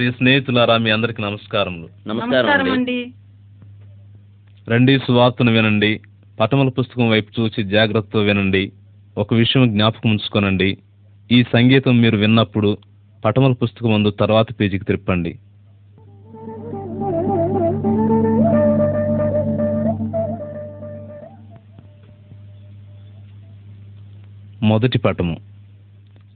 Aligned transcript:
ప్రియ 0.00 0.10
స్నేహితులారా 0.10 0.76
మీ 0.76 0.90
అందరికి 0.90 1.22
నమస్కారములు. 1.22 1.88
నమస్కారం 2.08 2.72
అండి. 2.72 3.12
రండి 4.68 4.98
సువార్తను 4.98 5.52
వినండి. 5.52 6.00
పటముల 6.40 6.68
పుస్తకం 6.68 7.10
వైపు 7.10 7.40
చూసి 7.40 7.64
జాగ్రత్తతో 7.64 8.18
వినండి. 8.18 8.72
ఒక 9.18 9.34
విషయం 9.34 9.72
జ్ఞాపకం 9.72 10.10
ఉంచుకోనండి. 10.10 10.78
ఈ 11.32 11.42
సంగీతం 11.42 12.00
మీరు 12.00 12.16
విన్నప్పుడు 12.16 12.78
పటముల 13.24 13.52
పుస్తకం 13.52 13.92
ముందు 13.92 14.10
తర్వాత 14.10 14.46
పేజీకి 14.60 14.84
తిప్పండి. 14.84 15.38
మొదటి 24.62 24.98
పటము. 24.98 25.36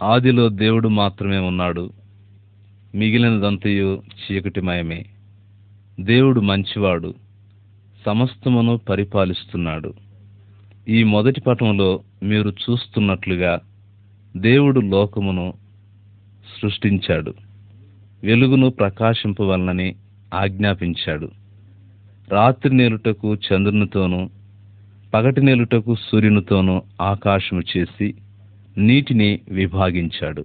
ఆదిలో 0.03 0.49
దేవుడు 0.49 0.89
మాత్రమే 0.89 1.39
ఉన్నాడు. 1.39 2.04
మిగిలినదంతయు 2.95 4.02
చీకటిమయమే. 4.11 5.04
దేవుడు 6.00 6.40
మంచివాడు 6.40 7.14
సమస్తమును 8.07 8.76
పరిపాలిస్తున్నాడు. 8.76 9.94
ఈ 10.89 11.02
మొదటి 11.02 11.40
పటంలో 11.40 12.00
మీరు 12.22 12.49
చూస్తున్నట్లుగా 12.49 13.61
దేవుడు 14.36 14.80
లోకమును 14.80 15.54
సృష్టించాడు. 16.62 17.35
వెలుగును 18.25 18.71
ప్రకాశింపవలనని 18.71 19.94
ఆజ్ఞాపించాడు. 20.35 21.30
రాత్రి 22.29 22.76
నేలుటకు 22.76 23.35
చంద్రునితోనూ 23.35 24.30
పగటి 25.14 25.40
నేలుటకు 25.40 25.94
సూర్యునితోనూ 25.94 26.82
ఆకాశము 27.00 27.63
చేసి 27.76 28.14
నీటిని 28.79 29.40
విభాగించాడు. 29.49 30.44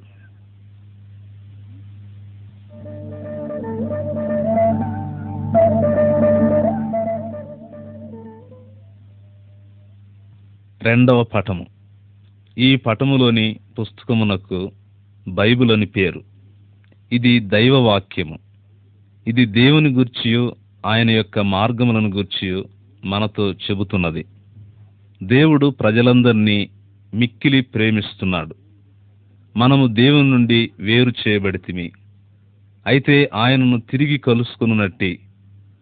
రెండవ 10.84 11.24
పటము. 11.24 11.66
ఈ 12.58 12.76
పటములోని 12.76 13.60
పుస్తకమునకు 13.80 14.72
బైబిల్ 15.28 15.72
అని 15.72 15.86
పేరు. 15.86 16.24
ఇది 17.12 17.40
దైవ 17.40 17.78
వాక్యము 17.78 18.40
ఇది 19.28 19.46
దేవుని 19.46 19.90
గూర్చియు 19.90 20.56
ఆయన 20.86 21.10
యొక్క 21.10 21.40
మార్గములను 21.40 22.10
గూర్చియు 22.10 22.66
మనతో 23.06 23.52
చెబుతున్నది. 23.52 24.26
దేవుడు 25.24 25.68
ప్రజలందరినీ 25.68 26.70
మిక్కిలి 27.14 27.62
ప్రేమిస్తున్నాడు. 27.62 28.56
మనము 29.58 29.88
దేవుని 29.88 30.30
నుండి 30.30 30.72
వేరు 30.80 31.14
చేయబడితిమి. 31.28 31.92
అయితే 32.88 33.30
ఆయనను 33.34 33.80
తిరిగి 33.80 34.18
కలుసుకున్నట్టి 34.18 35.20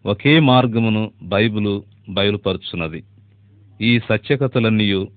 ఒకే 0.06 0.40
మార్గమును 0.40 1.12
బైబిలు 1.24 1.84
బయలుపరుచున్నది. 2.10 3.04
ఈ 3.82 4.00
సత్యకథలన్నీ 4.00 5.08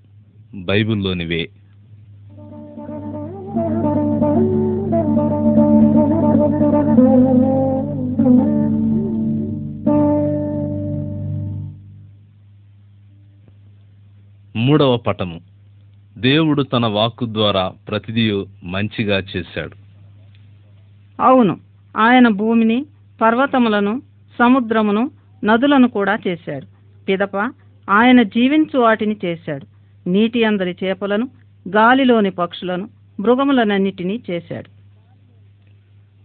బైబిల్లోనివే. 0.55 1.49
మూడవ 14.57 14.97
పటము. 14.97 15.41
దేవుడు 16.19 16.63
తన 16.63 16.87
వాక్కు 16.87 17.27
ద్వారా 17.27 17.73
ప్రతిదీ 17.89 18.45
మంచిగా 18.65 19.23
చేశాడు. 19.37 19.77
అవును 21.23 21.57
ఆయన 21.97 22.29
భూమిని 22.29 22.87
పర్వతములను 23.21 24.03
సముద్రమును 24.39 25.11
నదులను 25.45 25.89
కూడా 25.89 26.19
చేశాడు. 26.29 26.67
పిదప 27.05 27.53
ఆయన 27.91 28.23
జీవించు 28.23 28.79
వాటిని 28.79 29.17
చేశాడు. 29.25 29.67
నీటి 30.09 30.45
అందరి 30.45 30.77
చేపలను 30.85 31.29
గాలిలోని 31.69 32.31
పక్షులను 32.31 32.89
మృగములనన్నిటినీ 33.21 34.21
చేశాడు. 34.31 34.71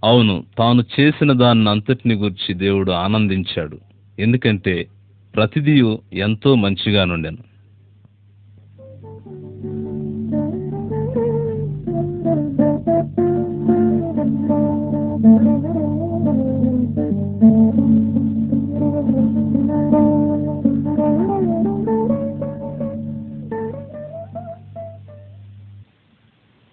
అవును 0.04 0.44
తాను 0.58 0.84
చేసిన 1.00 1.32
దాన్ని 1.34 1.70
అంతటిని 1.70 2.16
గురించి 2.16 2.54
దేవుడు 2.54 2.92
ఆనందించాడు. 2.92 3.78
ఎందుకంటే 4.20 4.88
ప్రతిదీ 5.36 5.98
ఎంతో 6.14 6.56
మంచిగా 6.56 7.06
నుండెను 7.06 7.38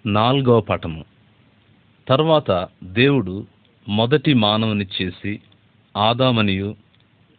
నాలుగవ 0.06 0.60
పటము 0.60 1.04
తర్వాత 2.08 2.68
దేవుడు 2.84 3.46
మొదటి 3.88 4.34
మానవుని 4.34 4.86
చేసి 5.02 5.40
ఆదామనియు 5.96 6.76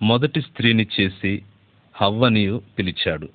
మొదటి 0.02 0.42
స్త్రీని 0.42 0.88
చేసి 1.00 1.44
హవ్వనియు 1.96 2.62
పిలిచాడు. 2.80 3.30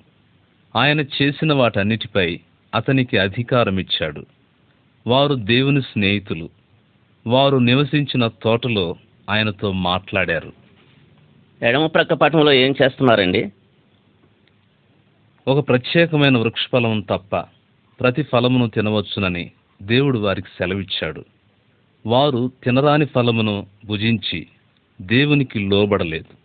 ఆయన 0.75 0.99
చేసిన 0.99 1.53
వాటన్నిటిపై 1.53 2.39
అతనికి 2.75 3.17
అధికారం 3.17 3.79
ఇచ్చాడు 3.79 4.25
వారు 5.07 5.35
దేవుని 5.35 5.81
స్నేహితులు. 5.81 6.49
వారు 7.27 7.57
నివసించిన 7.57 8.27
తోటలో 8.27 8.95
ఆయనతో 9.29 9.71
మాట్లాడారు. 9.71 10.53
ఎడమ 11.61 11.85
ప్రక్క 11.85 12.13
పటంలో 12.13 12.51
ఏం 12.51 12.75
చేస్తున్నారండి? 12.83 13.51
ఒక 15.47 15.67
ప్రత్యేకమైన 15.67 16.37
వృక్షఫలము 16.37 17.01
తప్ప 17.01 17.58
ప్రతి 17.99 18.23
ఫలమును 18.23 18.69
తినవచ్చునని 18.69 19.51
దేవుడు 19.81 20.19
వారికి 20.19 20.47
సెలవిచ్చాడు. 20.47 21.25
వారు 22.05 22.51
తినరాని 22.63 23.05
ఫలమును 23.05 23.67
భుజించి 23.85 24.47
దేవునికి 25.01 25.59
లోబడలేదు. 25.59 26.39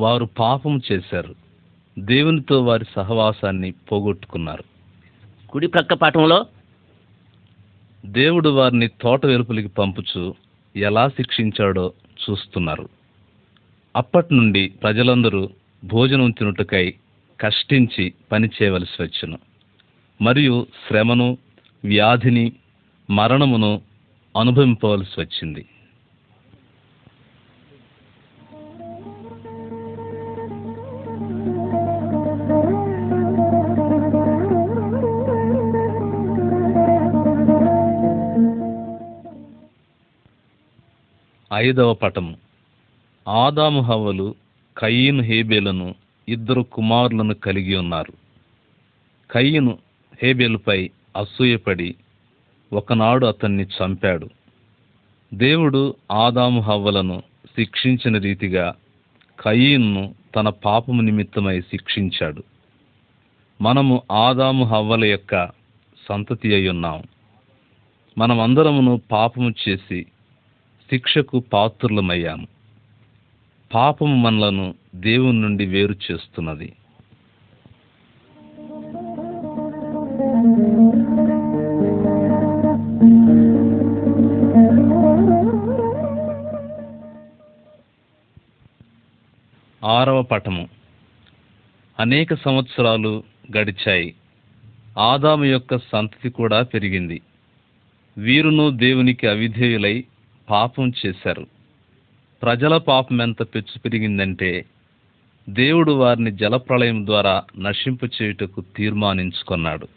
వారు 0.00 0.24
పాపము 0.24 0.80
చేశారు. 0.92 1.34
దేవునితో 1.98 2.62
వారి 2.62 2.84
సహవాసాన్ని 2.96 3.70
పోగొట్టుకున్నారు. 3.70 4.64
కుడి 5.48 5.66
ప్రక్క 5.66 5.94
పటంలో 5.94 6.46
దేవుడు 8.06 8.48
వారిని 8.48 8.88
తోట 8.88 9.26
వెలుపలికి 9.26 9.68
పంపుచు 9.68 10.34
ఎలా 10.76 11.08
శిక్షించాడో 11.08 11.92
చూస్తున్నారు. 12.30 12.88
అప్పటి 13.96 14.34
నుండి 14.34 14.68
ప్రజలందరూ 14.68 15.50
భోజనం 15.84 16.30
తినుటకై 16.30 16.94
కష్టించి 17.40 18.12
పని 18.32 18.50
చేయవలసి 18.62 19.02
వచ్చును. 19.02 19.38
మరియు 20.20 20.66
శ్రమను 20.88 21.38
వ్యాధిని 21.84 22.52
మరణమును 23.10 23.80
అనుభవింపవలసి 24.40 25.20
వచ్చింది. 25.20 25.66
ఐదవ 41.52 41.94
పటము. 41.94 42.36
ఆదాము 43.28 43.80
హవ్వలు 43.80 44.34
కయ్యను 44.78 45.22
హేబేలను 45.22 45.94
ఇద్దరు 46.28 46.62
కుమారులను 46.62 47.34
కలిగి 47.34 47.76
ఉన్నారు. 47.76 48.12
కయ్యను 49.30 49.85
హేబెలుపై 50.22 50.90
అసూయపడి 51.16 51.94
ఒకనాడు 52.72 53.26
అతన్ని 53.26 53.62
చంపాడు. 53.62 54.28
దేవుడు 55.34 55.94
ఆదాము 56.12 56.60
హవ్వలను 56.60 57.22
శిక్షించిన 57.56 58.18
రీతిగా 58.18 58.74
కయీన్ను 59.40 60.14
తన 60.36 60.48
పాపము 60.48 61.02
నిమిత్తమై 61.02 61.60
శిక్షించాడు. 61.60 62.42
మనము 63.60 64.02
ఆదాము 64.12 64.64
హవ్వల 64.64 65.04
యొక్క 65.04 65.50
సంతతి 66.08 66.54
అయి 66.54 66.68
ఉన్నాం. 66.68 67.02
మనమందరమును 68.18 69.00
పాపము 69.12 69.54
చేసి 69.68 70.06
శిక్షకు 70.90 71.40
పాత్రులమయ్యాము. 71.40 72.46
పాపము 73.74 74.16
మనలను 74.16 74.74
దేవుని 74.94 75.40
నుండి 75.40 75.66
వేరు 75.66 75.94
చేస్తున్నది. 76.10 76.72
ఆరవ 89.86 90.22
పటము 90.22 90.68
అనేక 92.00 92.34
సంవత్సరాలు 92.34 93.24
గడిచాయి. 93.56 94.14
ఆదాము 94.98 95.44
యొక్క 95.44 95.78
సంతతి 95.78 96.30
కూడా 96.30 96.62
పెరిగింది. 96.62 97.20
వీరును 98.18 98.70
దేవునికి 98.70 99.26
అవిధేయులై 99.26 100.04
పాపం 100.50 100.92
చేశారు. 101.06 101.46
ప్రజల 102.42 102.76
పాపం 102.76 103.22
ఎంత 103.22 103.42
పెచ్చు 103.42 103.78
పెరిగిందంటే 103.78 104.64
దేవుడు 105.48 105.92
వారిని 105.92 106.32
జలప్రళయం 106.32 107.06
ద్వారా 107.06 107.44
నశింపు 107.58 108.06
చేయుటకు 108.06 108.64
తీర్మానించుకున్నాడు. 108.76 109.88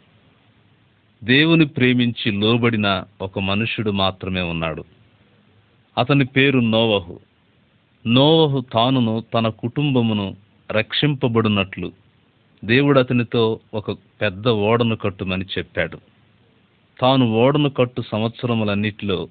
దేవుని 1.24 1.66
ప్రేమించి 1.66 2.32
లోబడిన 2.32 3.04
ఒక 3.20 3.38
మనుషుడు 3.38 3.90
మాత్రమే 3.90 4.40
ఉన్నాడు. 4.40 4.84
అతని 5.98 6.24
పేరు 6.24 6.58
నోవహు. 6.58 7.20
నోవహు 8.06 8.64
తానును 8.72 9.24
తన 9.34 9.48
కుటుంబమును 9.48 10.36
రక్షింపబడినట్లు 10.70 11.92
దేవుడు 12.64 12.98
అతనితో 12.98 13.60
ఒక 13.74 13.90
పెద్ద 13.90 14.48
ఓడను 14.48 14.96
కట్టుమని 14.96 15.44
చెప్పాడు. 15.44 15.98
తాను 17.00 17.32
ఓడను 17.32 17.70
కట్టు 17.70 18.02
సంవత్సరములన్నిటిలో 18.02 19.28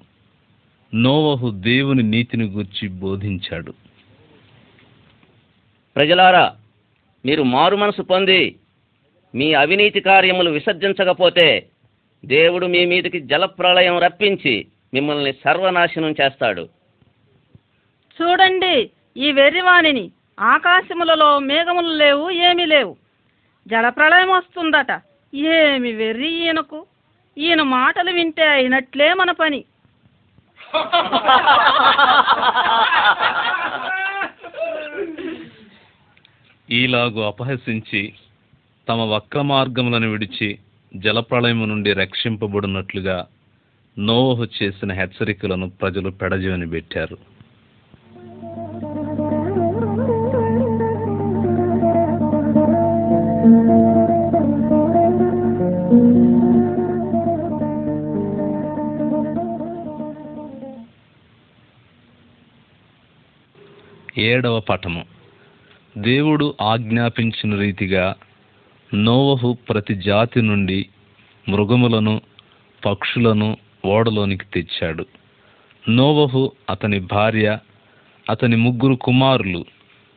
నోవహు 0.94 1.50
దేవుని 1.50 2.02
నీతిని 2.02 2.44
గూర్చి 2.44 2.88
బోధించాడు. 2.88 3.74
ప్రజలారా 5.96 6.56
మీరు 7.26 7.42
మారు 7.42 7.76
మనసు 7.76 8.02
పొంది 8.02 8.56
మీ 9.34 9.52
అవినీతి 9.52 10.00
కార్యములు 10.00 10.50
విసర్జించకపోతే 10.50 11.66
దేవుడు 12.24 12.66
మీ 12.66 12.86
మీదకి 12.86 13.20
జలప్రళయం 13.20 13.98
రప్పించి 13.98 14.66
మిమ్మల్ని 14.94 15.32
సర్వనాశనం 15.32 16.14
చేస్తాడు. 16.20 16.79
చూడండి 18.22 18.90
ఈ 19.16 19.32
వెర్రివాణిని. 19.32 20.10
ఆకాశములలో 20.40 21.38
మేఘములు 21.38 21.88
లేవు 21.88 22.30
ఏమీ 22.30 22.64
లేవు. 22.64 22.96
జలప్రళయం 23.68 24.30
వస్తుందట. 24.30 25.00
ఏమి 25.34 25.92
వెర్రి 25.92 26.30
ఈయనకు? 26.44 26.86
ఈయన 27.38 27.62
మాటలు 27.62 28.10
వింటే 28.10 28.48
అయినట్లే 28.48 29.14
మన 29.14 29.30
పని. 29.30 29.64
ఈలాగు 36.70 37.20
అపహసించి 37.20 38.12
తమ 38.88 39.00
వక్ర 39.00 39.40
మార్గములను 39.40 40.10
విడిచి 40.10 40.58
జలప్రళయము 40.96 41.66
నుండి 41.66 41.92
రక్షింపబడినట్లుగా 41.92 43.26
నోవహు 43.98 44.46
చేసిన 44.62 44.92
హెచ్చరికలను 44.92 45.70
ప్రజలు 45.70 46.10
పెడజోని 46.10 46.70
పెట్టారు. 46.70 47.29
ఏడవ 64.18 64.60
పటము 64.60 65.04
దేవుడు 65.98 66.54
ఆజ్ఞాపించిన 66.62 67.58
రీతిగా 67.58 68.14
నోవహు 68.94 69.56
ప్రతి 69.68 69.94
జాతి 69.94 70.42
నుండి 70.42 70.88
మృగములను 71.48 72.20
పక్షులను 72.86 73.56
ఓడలోనికి 73.86 74.44
తెచ్చాడు. 74.44 75.06
నోవహు 75.88 76.52
అతని 76.70 77.00
భార్య 77.00 77.58
అతని 78.30 78.56
ముగ్గురు 78.56 78.94
కుమారులు 78.94 79.64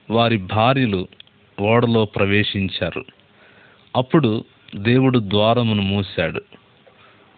వారి 0.10 0.38
భార్యలు 0.38 1.08
ఓడలో 1.62 2.06
ప్రవేశించారు. 2.06 3.23
అప్పుడు 3.96 4.46
దేవుడు 4.76 5.20
ద్వారమును 5.20 5.82
మూశాడు. 5.82 6.42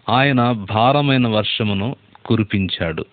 ఆయన 0.08 0.52
భారమైన 0.52 1.28
వర్షమును 1.28 1.96
కురిపించాడు. 2.24 3.04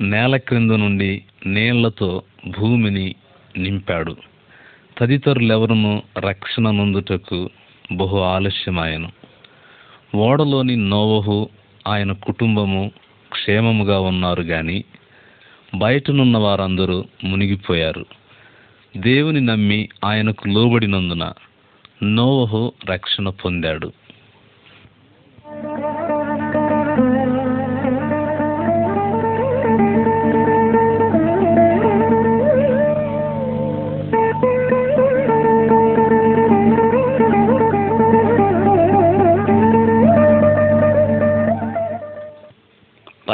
నేల 0.00 0.36
క్రింద 0.36 0.70
నుండి 0.70 1.22
నీళ్ళతో 1.46 2.22
భూమిని 2.58 3.14
నింపాడు. 3.58 4.16
తదితరులెవరును 4.98 6.02
రక్షణ 6.18 6.70
నందుటకు 6.70 7.50
బహు 7.92 8.18
ఆలస్యమాయను. 8.18 9.12
ఓడలోని 10.14 10.76
నోవహు 10.76 11.48
ఆయన 11.86 12.12
కుటుంబము 12.12 12.90
క్షేమముగా 13.32 14.00
ఉన్నారు 14.00 14.42
గాని 14.42 14.84
బయటనున్న 15.74 16.38
వారందరూ 16.38 17.04
మునిగిపోయారు. 17.24 18.06
దేవుని 18.96 19.40
నమ్మి 19.40 19.88
ఆయనకు 20.04 20.48
లోబడినందున 20.48 21.32
నోవహు 22.02 22.72
రక్షణ 22.90 23.28
పొందాడు. 23.28 23.92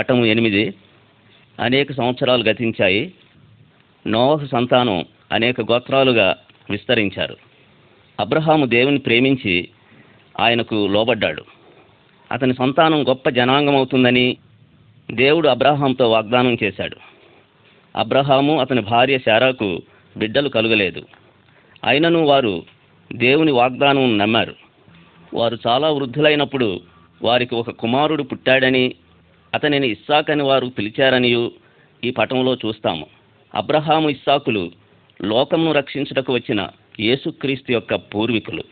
పటము 0.03 0.25
ఎనిమిది. 0.25 0.75
అనేక 1.61 1.93
సంవత్సరాలు 1.93 2.45
గతించాయి. 2.45 3.13
నోవహు 4.07 4.47
సంతానం 4.47 5.05
అనేక 5.33 5.61
గోత్రాలుగా 5.61 6.37
విస్తరించారు. 6.71 7.37
అబ్రహాము 8.21 8.67
దేవుని 8.67 8.99
ప్రేమించి 8.99 9.69
ఆయనకు 10.41 10.87
లోబడ్డాడు. 10.87 11.45
అతని 12.33 12.55
సంతానం 12.55 13.09
గొప్ప 13.09 13.29
జనాంగం 13.29 13.77
అవుతుందని 13.77 14.37
దేవుడు 15.11 15.49
అబ్రహాంతో 15.49 16.11
వాగ్దానం 16.11 16.57
చేశాడు. 16.63 16.97
అబ్రహాము 17.99 18.61
అతని 18.61 18.81
భార్య 18.81 19.19
శారాకు 19.19 19.83
బిడ్డలు 20.17 20.49
కలుగలేదు. 20.49 21.03
అయినను 21.85 22.25
వారు 22.25 22.63
దేవుని 23.13 23.53
వాగ్దానం 23.53 24.19
నమ్మారు. 24.19 24.55
వారు 25.35 25.59
చాలా 25.67 25.91
వృద్ధులైనప్పుడు 25.91 26.81
వారికి 27.23 27.55
ఒక 27.55 27.71
కుమారుడు 27.71 28.23
పుట్టాడని 28.23 28.95
అతనిని 29.55 29.89
ఇస్సాకని 29.89 30.43
వారు 30.43 30.67
పిలిచారనియు 30.67 31.53
ఈ 32.05 32.11
పటంలో 32.11 32.55
చూస్తాము. 32.55 33.07
అబ్రహాము 33.55 34.11
ఇస్సాకులు 34.11 34.71
లోకమును 35.23 35.73
రక్షించుటకు 35.73 36.33
వచ్చిన 36.33 36.69
యేసుక్రీస్తు 37.01 37.73
యొక్క 37.73 37.95
పూర్వీకులు. 37.95 38.63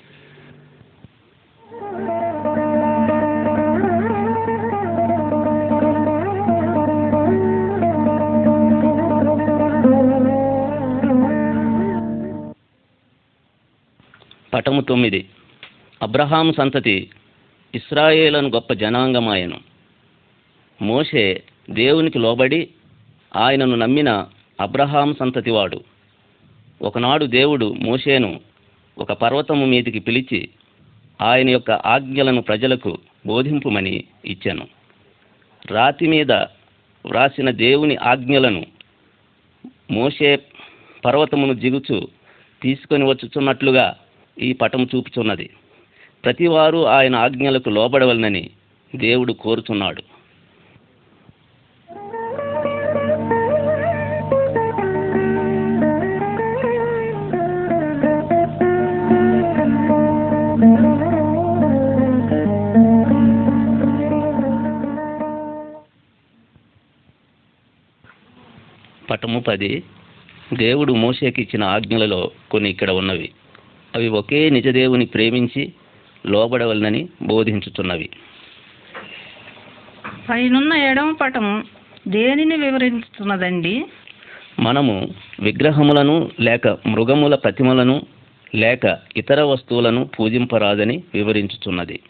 పటము 14.54 14.81
తొమ్మిది. 14.81 15.28
అబ్రహాము 16.02 16.52
సంతతి 16.52 17.11
ఇస్రాయేలను 17.75 18.49
గొప్ప 18.49 18.73
జనాంగమాయను. 18.73 19.70
మోషే 20.82 21.42
దేవునికి 21.70 22.18
లోబడి 22.18 22.68
ఆయనను 23.37 23.76
నమ్మిన 23.76 24.26
అబ్రహాం 24.60 25.14
సంతతివాడు. 25.14 25.80
ఒకనాడు 26.82 27.25
దేవుడు 27.25 27.76
మోషేను 27.80 28.40
ఒక 28.99 29.12
పర్వతము 29.12 29.66
మీదికి 29.66 29.99
పిలిచి 29.99 30.49
ఆయన 31.20 31.50
యొక్క 31.50 31.70
ఆజ్ఞలను 31.70 32.42
ప్రజలకు 32.42 32.99
బోధింపుమని 33.26 34.04
ఇచ్చాను. 34.25 34.68
రాతి 35.70 36.06
మీద 36.06 36.32
వ్రాసిన 37.06 37.50
దేవుని 37.50 37.96
ఆజ్ఞలను 37.96 38.66
మోషే 39.90 40.38
పర్వతమును 41.04 41.54
జిగుచు 41.54 42.08
తీసుకొని 42.62 43.04
వచ్చుచున్నట్లుగా 43.04 43.96
ఈ 44.40 44.52
పటము 44.52 44.87
చూపుచున్నది. 44.94 45.50
ప్రతివారు 46.25 46.87
ఆయన 46.87 47.16
ఆజ్ఞలకు 47.16 47.70
లోబడవలనని 47.70 48.50
దేవుడు 48.96 49.32
కోరుచున్నాడు. 49.32 50.20
పటము 69.11 69.40
పది. 69.40 69.83
దేవుడు 70.55 70.93
మోషేకి 70.93 71.43
ఇచ్చిన 71.43 71.64
ఆజ్ఞలలో 71.64 72.31
కొన్ని 72.50 72.71
ఇక్కడ 72.71 72.90
ఉన్నవి. 72.90 73.31
అవి 73.95 74.09
ఒకే 74.09 74.50
నిజదేవుని 74.50 75.07
ప్రేమించి 75.07 75.73
లోబడవలనని 76.26 77.09
బోధించుతున్నవి. 77.23 78.09
పైనున్న 80.31 80.73
ఎడమ 80.73 81.12
పటము 81.12 81.64
దేనిని 82.09 82.57
వివరిస్తున్నదండి? 82.57 83.85
మనము 84.59 85.09
విగ్రహములను 85.40 86.31
లేక 86.40 86.69
మృగముల 86.69 87.35
ప్రతిమలను 87.35 88.02
లేక 88.55 88.99
ఇతర 89.17 89.43
వస్తువులను 89.43 90.05
పూజింపరాదని 90.05 91.02
వివరించుచున్నది 91.14 92.00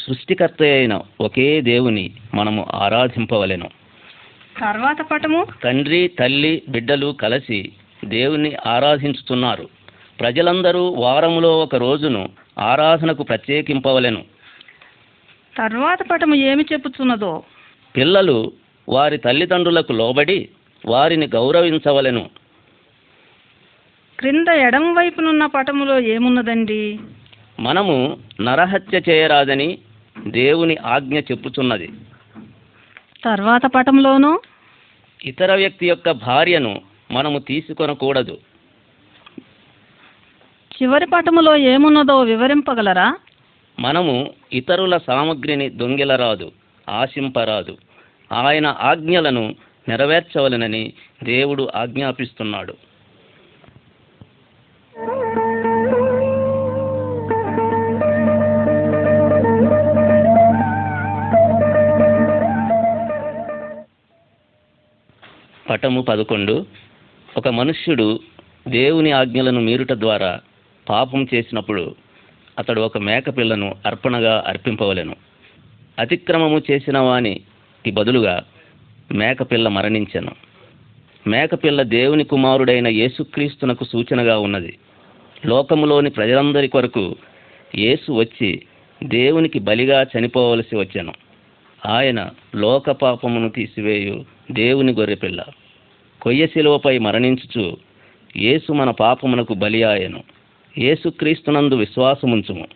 సృష్టికర్త 0.00 0.62
అయిన 0.62 1.00
ఒకే 1.20 1.60
దేవుని 1.60 2.10
మనము 2.34 2.66
ఆరాధింపవలెను. 2.74 3.81
తర్వాత 4.60 5.00
పటము. 5.00 5.46
తండ్రి 5.64 6.10
తల్లి 6.18 6.62
బిడ్డలు 6.68 7.12
కలిసి 7.12 7.72
దేవుని 8.04 8.56
ఆరాధించుతున్నారు. 8.66 9.68
ప్రజలందరూ 10.20 10.88
వారములో 10.88 11.58
ఒక 11.60 11.76
రోజును 11.76 12.28
ఆరాధనకు 12.58 13.22
ప్రత్యేకింపవలెను. 13.22 14.24
తర్వాత 15.58 15.98
పటము 16.10 16.34
ఏమి 16.34 16.64
చెప్పుచున్నదో? 16.72 17.42
పిల్లలు 17.96 18.52
వారి 18.88 19.18
తల్లిదండ్రులకు 19.18 19.92
లోబడి 19.92 20.48
వారిని 20.86 21.26
గౌరవించవలెను. 21.26 22.30
క్రింద 24.18 24.48
ఎడమ 24.48 24.98
వైపునున్న 24.98 25.46
పటములో 25.46 26.00
ఏమున్నదండి? 26.00 27.00
మనము 27.60 28.18
నరహత్య 28.40 29.00
చేయరాదని 29.08 29.78
దేవుని 30.26 30.76
ఆజ్ఞ 30.76 31.20
చెప్పుచున్నది. 31.20 31.90
తర్వాత 33.24 33.66
పటంలోనూ? 33.66 34.40
ఇతర 35.24 35.54
వ్యక్తి 35.54 35.88
యొక్క 35.88 36.10
భార్యను 36.10 36.80
మనము 37.10 37.38
తీసుకొనకూడదు. 37.38 38.38
చివరి 40.82 41.06
పటములో 41.06 41.56
ఏమున్నదో 41.56 42.22
వివరింపగలరా? 42.22 43.16
మనము 43.78 44.34
ఇతరుల 44.52 44.96
సామగ్రిని 44.96 45.70
దొంగిలరాదు 45.70 46.52
ఆశింపరాదు. 46.88 47.78
ఆయన 48.32 48.76
ఆజ్ఞలను 48.80 49.54
నెరవేర్చవలెనని 49.88 50.92
దేవుడు 51.22 51.68
ఆజ్ఞాపిస్తున్నాడు. 51.76 52.74
పటము 65.70 66.02
పదకొండు. 66.02 66.66
ఒక 67.36 67.48
మనుష్యుడు 67.48 68.20
దేవుని 68.68 69.12
ఆజ్ఞలను 69.12 69.60
మీరుట 69.60 69.92
ద్వారా 69.92 70.40
పాపం 70.88 71.26
చేసినప్పుడు 71.34 71.94
అతడు 72.58 72.80
ఒక 72.80 72.98
మేకపిల్లను 72.98 73.74
అర్పణగా 73.86 74.44
అర్పింపవలెను. 74.46 75.16
అతిక్రమము 75.98 76.62
చేసిన 76.70 76.98
వానికి 76.98 77.90
బదులుగా 77.90 78.44
మేకపిల్ల 79.12 79.68
మరణించెను. 79.68 80.32
మేకపిల్ల 81.26 81.82
దేవుని 81.82 82.24
కుమారుడైన 82.24 82.88
యేసుక్రీస్తునకు 82.88 83.84
సూచనగా 83.84 84.38
ఉన్నది. 84.38 84.78
లోకములోని 85.46 86.10
ప్రజలందరి 86.10 86.68
కొరకు 86.68 87.16
యేసు 87.74 88.12
వచ్చి 88.12 88.62
దేవునికి 89.04 89.58
బలిగా 89.58 90.06
చనిపోవలసి 90.18 90.76
వచ్చెను. 90.76 91.12
ఆయన 91.86 92.30
లోక 92.54 92.90
పాపమును 92.90 93.48
తీసివేయు 93.48 94.24
దేవుని 94.50 94.92
గొర్రెపిల్ల 94.92 95.44
కొయ్య 96.22 96.46
శిలువపై 96.46 96.98
మరణించుచు 96.98 97.76
యేసు 98.36 98.72
మన 98.72 98.90
పాపమునకు 98.90 99.54
బలి 99.54 99.82
ఏసుక్రీస్తునందు 99.82 100.22
యేసుక్రీస్తునందు 100.78 101.74
విశ్వాసముంచుము. 101.74 102.66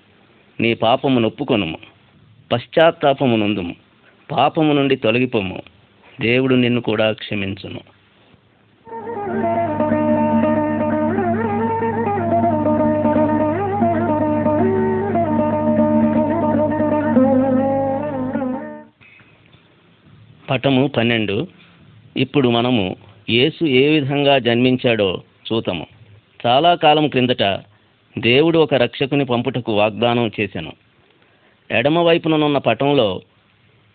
నీ 0.61 0.75
పాపము 0.75 1.21
నొప్పుకొనుము. 1.21 1.79
పశ్చాత్తాపము 2.53 3.37
నందుము 3.37 3.75
పాపము 4.33 4.73
నుండి 4.73 4.97
తొలగిపోము. 4.97 5.63
దేవుడు 6.21 6.55
నిన్ను 6.55 6.81
కూడా 6.81 7.13
క్షమించును. 7.13 7.81
పటము 20.51 20.87
పన్నెండు. 20.87 21.56
ఇప్పుడు 22.17 22.49
మనము 22.49 22.97
యేసు 23.31 23.65
ఏ 23.65 23.89
విధంగా 23.89 24.39
జన్మించాడో 24.39 25.23
చూతము. 25.53 25.87
చాలా 26.47 26.75
కాలం 26.75 27.09
క్రిందట 27.09 27.43
దేవుడు 28.19 28.59
ఒక 28.59 28.75
రక్షకుని 28.75 29.25
పంపుటకు 29.25 29.73
వాగ్దానం 29.73 30.31
చేశాను 30.41 30.73
ఎడమ 31.71 31.99
వైపుననున్న 31.99 32.59
పటంలో 32.59 33.21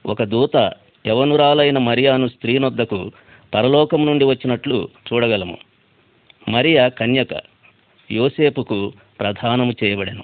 ఒక 0.06 0.24
దూత 0.24 0.72
యవనురాలైన 1.08 1.78
మరియాను 1.78 2.28
స్త్రీనొద్దకు 2.28 3.12
పరలోకం 3.54 4.06
నుండి 4.06 4.26
వచ్చినట్లు 4.26 4.90
చూడగలము. 5.14 5.58
మరియా 6.50 6.88
కన్యక 6.88 7.42
యోసేపుకు 8.12 8.94
ప్రధానము 9.20 9.74
చేయబడెను. 9.84 10.24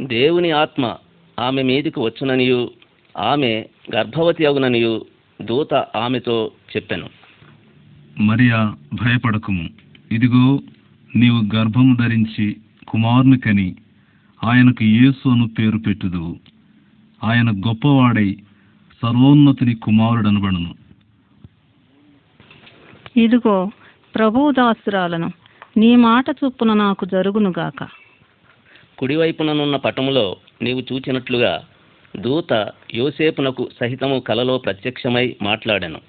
దేవుని 0.00 0.50
ఆత్మ 0.50 0.96
ఆమె 1.38 1.62
మీదికి 1.62 2.00
వచ్చుననియు 2.00 2.70
ఆమె 3.18 3.64
గర్భవతి 3.94 4.46
అగుననియు 4.46 5.06
దూత 5.44 5.74
ఆమెతో 5.74 6.50
చెప్పెను. 6.76 7.08
మరియా 8.18 8.76
భయపడకుము. 8.94 9.68
ఇదిగో 10.12 10.60
నీవు 11.16 11.54
గర్భము 11.54 11.96
ధరించి 11.96 12.56
కుమారుని 12.88 13.38
కని 13.38 13.76
ఆయనకు 14.44 14.84
యేసు 14.84 15.28
అను 15.28 15.48
పేరు 15.48 15.78
పెట్టుదువు. 15.78 16.38
ఆయన 17.24 17.50
గొప్పవాడై 17.50 18.38
సర్వోన్నతుని 19.02 19.74
కుమారుడనబడును. 19.74 20.74
ఇదిగో 23.16 23.70
ప్రభువు 24.14 24.52
దాసురాలను 24.52 25.32
నీ 25.76 25.96
మాట 25.96 26.24
చొప్పున 26.44 26.72
నాకు 26.72 27.04
జరుగునుగాక. 27.04 27.88
కుడివైపుననున్న 28.98 29.76
పటములో 29.76 30.36
నీవు 30.62 30.82
చూచినట్లుగా 30.92 31.64
దూత 32.20 32.72
యోసేపునకు 32.94 33.70
సహితము 33.80 34.20
కలలో 34.20 34.58
ప్రత్యక్షమై 34.58 35.36
మాట్లాడెను. 35.42 36.00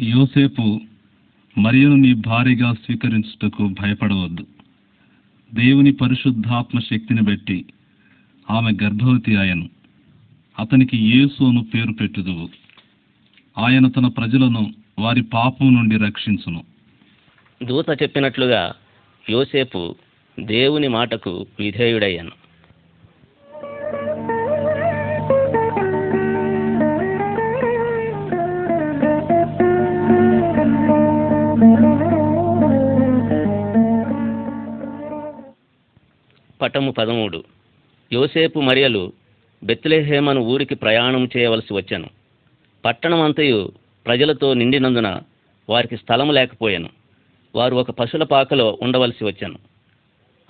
యోసేపు 0.00 0.80
మరియను 1.58 1.96
నీ 1.96 2.14
భార్యగా 2.14 2.72
స్వీకరించుటకు 2.72 3.68
భయపడవద్దు. 3.68 4.46
దేవుని 5.54 5.92
పరిశుద్ధాత్మ 5.92 6.78
శక్తిని 6.78 7.22
బట్టి 7.22 7.64
ఆమె 8.50 8.72
గర్భవతి 8.82 9.36
ఆయను 9.36 9.68
అతనికి 10.58 10.96
యేసు 10.96 11.44
అను 11.44 11.66
పేరు 11.74 11.92
పెట్టుదువు. 11.92 12.48
ఆయన 13.58 13.88
తన 13.88 14.06
ప్రజలను 14.06 14.74
వారి 14.98 15.22
పాపం 15.22 15.74
నుండి 15.74 15.96
రక్షించును. 15.96 16.64
దూత 17.64 18.02
చెప్పినట్లుగా 18.02 18.74
యోసేపు 19.30 19.94
దేవుని 20.40 20.88
మాటకు 20.88 21.46
విధేయుడయ్యాను. 21.60 22.43
పటము 36.64 36.90
పదమూడు. 36.90 37.44
యోసేపు 38.12 38.60
మరియలు 38.60 39.12
బెత్లెహేమను 39.64 40.40
ఊరికి 40.40 40.74
ప్రయాణం 40.74 41.28
చేయవలసి 41.36 41.74
వచ్చాను. 41.74 42.08
పట్టణమంతయు 42.84 43.72
ప్రజలతో 44.06 44.54
నిండినందున 44.54 45.20
వారికి 45.68 45.96
స్థలము 45.96 46.32
లేకపోయాను. 46.32 46.88
వారు 47.54 47.76
ఒక 47.76 47.90
పశుల 47.90 48.22
పాకలో 48.22 48.78
ఉండవలసి 48.82 49.24
వచ్చాను. 49.24 49.58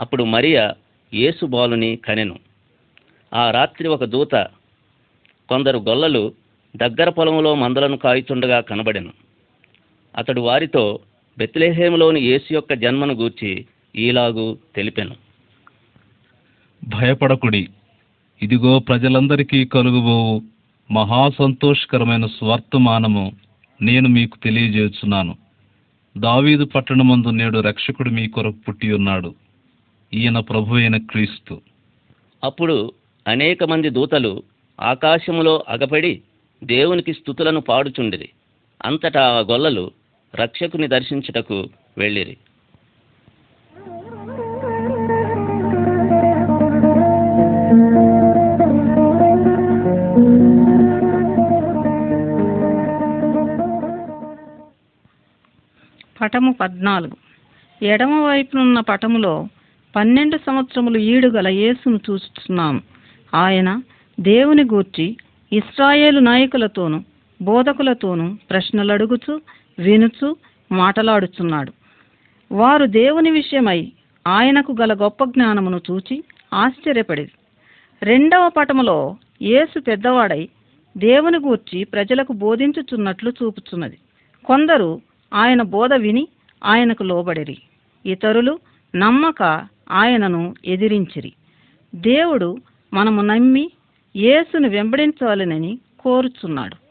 అప్పుడు 0.01 0.25
మరియ 0.25 0.73
యేసు 1.15 1.47
బాలుని 1.47 1.97
కనెను. 1.97 2.39
ఆ 3.35 3.51
రాత్రి 3.51 3.89
ఒక 3.89 4.05
దూత 4.05 4.35
కొందరు 5.49 5.79
గొల్లలు 5.79 6.33
దగ్గర 6.77 7.09
పొలంలో 7.09 7.55
మందలను 7.55 7.97
కాయుచుండగా 7.97 8.61
కనబడెను. 8.61 9.13
అతడు 10.17 10.41
వారితో 10.41 10.99
బెత్లెహేములోని 11.39 12.21
యేసు 12.21 12.55
యొక్క 12.55 12.75
జన్మను 12.75 13.15
గూర్చి 13.15 13.67
ఈలాగు 13.97 14.59
తెలిపెను. 14.77 15.24
భయపడకుడి. 16.89 17.69
ఇదిగో 18.43 18.79
ప్రజలందరికీ 18.79 19.65
కలుగుబోవు 19.65 20.43
మహా 20.91 21.29
సంతోషకరమైన 21.29 22.27
స్వర్తమానము 22.27 23.33
నేను 23.83 24.09
మీకు 24.09 24.39
తెలియజేస్తున్నాను 24.39 25.37
దావీదు 26.19 26.65
పట్టణమందు 26.65 27.29
నేడు 27.29 27.59
రక్షకుడు 27.59 28.11
మీ 28.11 28.29
కొరకు 28.29 28.57
పుట్టి 28.69 28.93
ఉన్నాడు. 28.93 29.35
ఈయన 30.15 30.39
ప్రభు 30.39 30.75
అయిన 30.75 30.97
క్రీస్తు. 30.97 31.61
అప్పుడు 32.45 32.93
అనేక 33.29 33.65
మంది 33.65 33.91
దూతలు 33.91 34.43
ఆకాశములో 34.81 35.65
అగపడి 35.69 36.21
దేవునికి 36.65 37.13
స్థుతులను 37.13 37.61
పాడుచుండిరి. 37.61 38.29
అంతటా 38.85 39.21
ఆ 39.21 39.41
గొల్లలు 39.41 39.91
రక్షకుని 40.35 40.89
దర్శించుటకు 40.89 41.69
వెళ్ళిరి. 41.99 42.37
పటము 56.25 56.53
పద్నాలుగు. 56.53 57.17
ఎడమ 57.85 58.13
వైపునున్న 58.27 58.81
పటములో 58.81 59.49
పన్నెండు 59.97 60.37
సంవత్సరములు 60.37 60.99
ఈడుగల 60.99 61.49
యేసును 61.49 62.01
చూస్తున్నాం 62.11 62.83
ఆయన 63.35 63.83
దేవుని 64.21 64.63
గూర్చి 64.63 65.17
ఇస్రాయేలు 65.53 66.21
నాయకులతోనూ 66.21 67.01
బోధకులతోనూ 67.43 68.37
ప్రశ్నలు 68.51 68.93
అడుగుచు 68.93 69.41
వినుచు 69.79 70.37
మాటలాడుచున్నాడు. 70.73 71.73
వారు 72.53 72.87
దేవుని 72.87 73.31
విషయమై 73.31 73.93
ఆయనకు 74.27 74.77
గల 74.81 74.95
గొప్ప 74.95 75.25
జ్ఞానమును 75.25 75.81
చూచి 75.91 76.25
ఆశ్చర్యపడి 76.55 77.31
రెండవ 78.03 78.49
పటములో 78.49 79.17
యేసు 79.43 79.81
పెద్దవాడై 79.81 80.49
దేవుని 80.97 81.39
గూర్చి 81.39 81.85
ప్రజలకు 81.85 82.33
బోధించుచున్నట్లు 82.33 83.31
చూపుచున్నది. 83.31 83.99
కొందరు 84.45 85.01
ఆయన 85.35 85.63
బోధ 85.63 85.95
విని 85.95 86.29
ఆయనకు 86.65 87.03
లోబడిరి. 87.03 87.59
ఇతరులు 88.07 88.59
నమ్మక 88.97 89.43
ఆయనను 89.91 90.55
ఎదిరించిరి. 90.65 91.33
దేవుడు 91.95 92.57
మనము 92.95 93.23
నమ్మి 93.23 93.71
యేసును 94.17 94.69
వెంబడించాలనని 94.69 95.79
కోరుచున్నాడు. 96.01 96.85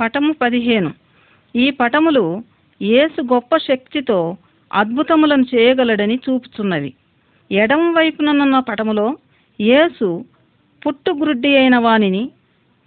పటము 0.00 0.32
పదిహేను. 0.32 0.94
ఈ 1.56 1.70
పటములు 1.70 2.42
యేసు 2.82 3.22
గొప్ప 3.22 3.56
శక్తితో 3.56 4.36
అద్భుతములను 4.70 5.46
చేయగలడని 5.54 6.16
చూపుచున్నవి 6.16 6.94
ఎడమ 7.50 7.90
వైపుననున్న 7.90 8.58
పటములో 8.58 9.16
యేసు 9.60 10.24
పుట్టుగ్రుడ్డి 10.86 11.56
అయిన 11.56 11.78
వానిని 11.78 12.30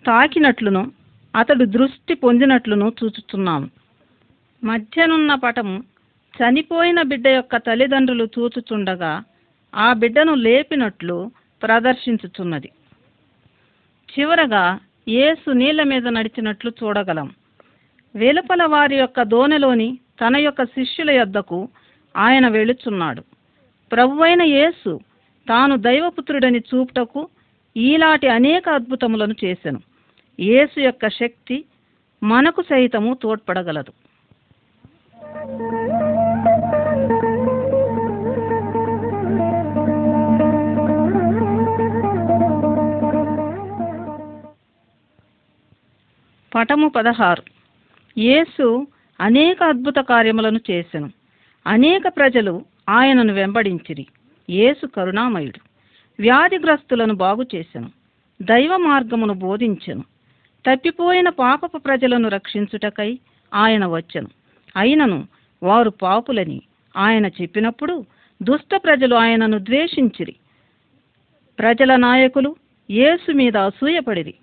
తాకినట్లును 0.05 0.91
అతడు 1.35 1.65
దృష్టి 1.65 2.13
పొందినట్లును 2.13 2.93
చూచుచున్నాము 2.99 3.69
మధ్యనున్న 4.63 5.35
పటము 5.35 5.83
చనిపోయిన 6.33 7.01
బిడ్డ 7.01 7.27
యొక్క 7.27 7.57
తల్లిదండ్రులు 7.57 8.29
చూచుచుండగా 8.39 9.23
ఆ 9.75 9.93
బిడ్డను 9.93 10.33
లేపినట్లు 10.35 11.31
ప్రదర్శించుచున్నది. 11.61 12.71
చివరగా 14.09 14.79
యేసు 15.07 15.49
నీళ్ళ 15.51 15.83
మీద 15.83 16.07
నడిచినట్లు 16.07 16.71
చూడగలం. 16.83 17.27
వెలుపల 18.15 18.65
వారి 18.65 18.95
యొక్క 18.97 19.21
దోనెలోని 19.23 19.89
తన 20.21 20.37
యొక్క 20.37 20.63
శిష్యుల 20.63 21.11
యొద్దకు 21.11 21.69
ఆయన 22.17 22.47
వెళుచున్నాడు 22.47 23.23
ప్రభువైన 23.91 24.41
యేసు 24.41 24.99
తాను 25.49 25.77
దైవపుత్రుడని 25.77 26.59
చూపుటకు 26.59 27.27
ఈలాంటి 27.77 28.27
అనేక 28.27 28.69
అద్భుతములను 28.69 29.35
చేసెను. 29.43 29.79
యేసు 30.39 30.79
యొక్క 30.79 31.09
శక్తి 31.09 31.65
మనకు 32.23 32.61
సైతము 32.61 33.17
తోడ్పడగలదు. 33.23 33.91
పటము 46.55 46.89
పదహారు. 46.89 47.43
యేసు 48.17 48.87
అనేక 49.23 49.63
అద్భుత 49.63 49.95
కార్యములను 49.95 50.59
చేసెను. 50.71 51.11
అనేక 51.67 52.03
ప్రజలు 52.07 52.65
ఆయనను 52.89 53.33
వెంబడించిరి. 53.33 54.07
యేసు 54.49 54.87
కరుణామయుడు. 54.87 55.59
వ్యాధిగ్రస్తులను 56.19 57.13
బాగు 57.13 57.45
చేసెను. 57.55 57.91
దైవ 58.41 58.77
మార్గమును 58.77 59.33
బోధించెను. 59.33 60.01
తప్పిపోయిన 60.69 61.29
పాపపు 61.29 61.77
ప్రజలను 61.77 62.29
రక్షించుటకై 62.29 63.19
ఆయన 63.53 63.85
వచ్చెను. 63.85 64.27
అయినను 64.77 65.27
వారు 65.63 65.89
పాపులని 65.89 66.61
ఆయన 66.97 67.25
చెప్పినప్పుడు 67.25 68.05
దుష్ట 68.43 68.75
ప్రజలు 68.75 69.15
ఆయనను 69.15 69.57
ద్వేషించిరి. 69.57 70.35
ప్రజల 71.59 71.95
నాయకులు 71.95 72.55
యేసు 72.91 73.31
మీద 73.31 73.57
అసూయపడిరి. 73.57 74.33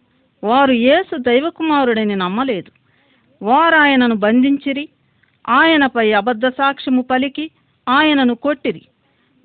వారు 0.45 0.73
యేసు 0.73 1.17
దైవకుమారుడని 1.17 2.17
నమ్మలేదు. 2.17 2.80
వారు 3.43 3.77
ఆయనను 3.77 4.15
బంధించిరి. 4.15 4.89
ఆయనపై 5.49 6.13
అబద్ధ 6.13 6.47
సాక్ష్యము 6.47 7.03
పలికి 7.03 7.51
ఆయనను 7.89 8.35
కొట్టిరి. 8.35 8.83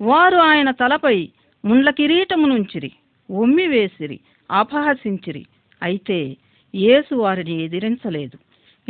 వారు 0.00 0.36
ఆయన 0.36 0.70
తలపై 0.70 1.28
ముండ్ల 1.64 1.90
కిరీటమునుంచిరి 1.90 2.92
ఉమ్మి 3.30 3.66
వేసిరి 3.66 4.20
అపహసించిరి. 4.50 5.46
అయితే 5.82 6.36
యేసు 6.74 7.14
వారిని 7.14 7.64
ఎదిరించలేదు. 7.64 8.38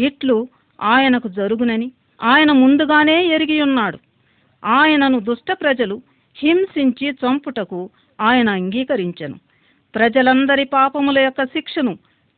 ఇట్లు 0.01 0.49
ఆయనకు 0.81 1.29
జరుగునని 1.29 1.93
ఆయన 2.23 2.53
ముందుగానే 2.53 3.27
ఎరిగి 3.27 3.63
ఉన్నాడు 3.63 3.99
ఆయనను 4.65 5.21
దుష్ట 5.21 5.53
ప్రజలు 5.53 6.03
హింసించి 6.37 7.11
చంపుటకు 7.11 7.91
ఆయన 8.21 8.49
అంగీకరించెను. 8.51 9.35
ప్రజలందరి 9.95 10.65
పాపముల 10.65 11.19
యొక్క 11.19 11.45
శిక్షను 11.45 11.95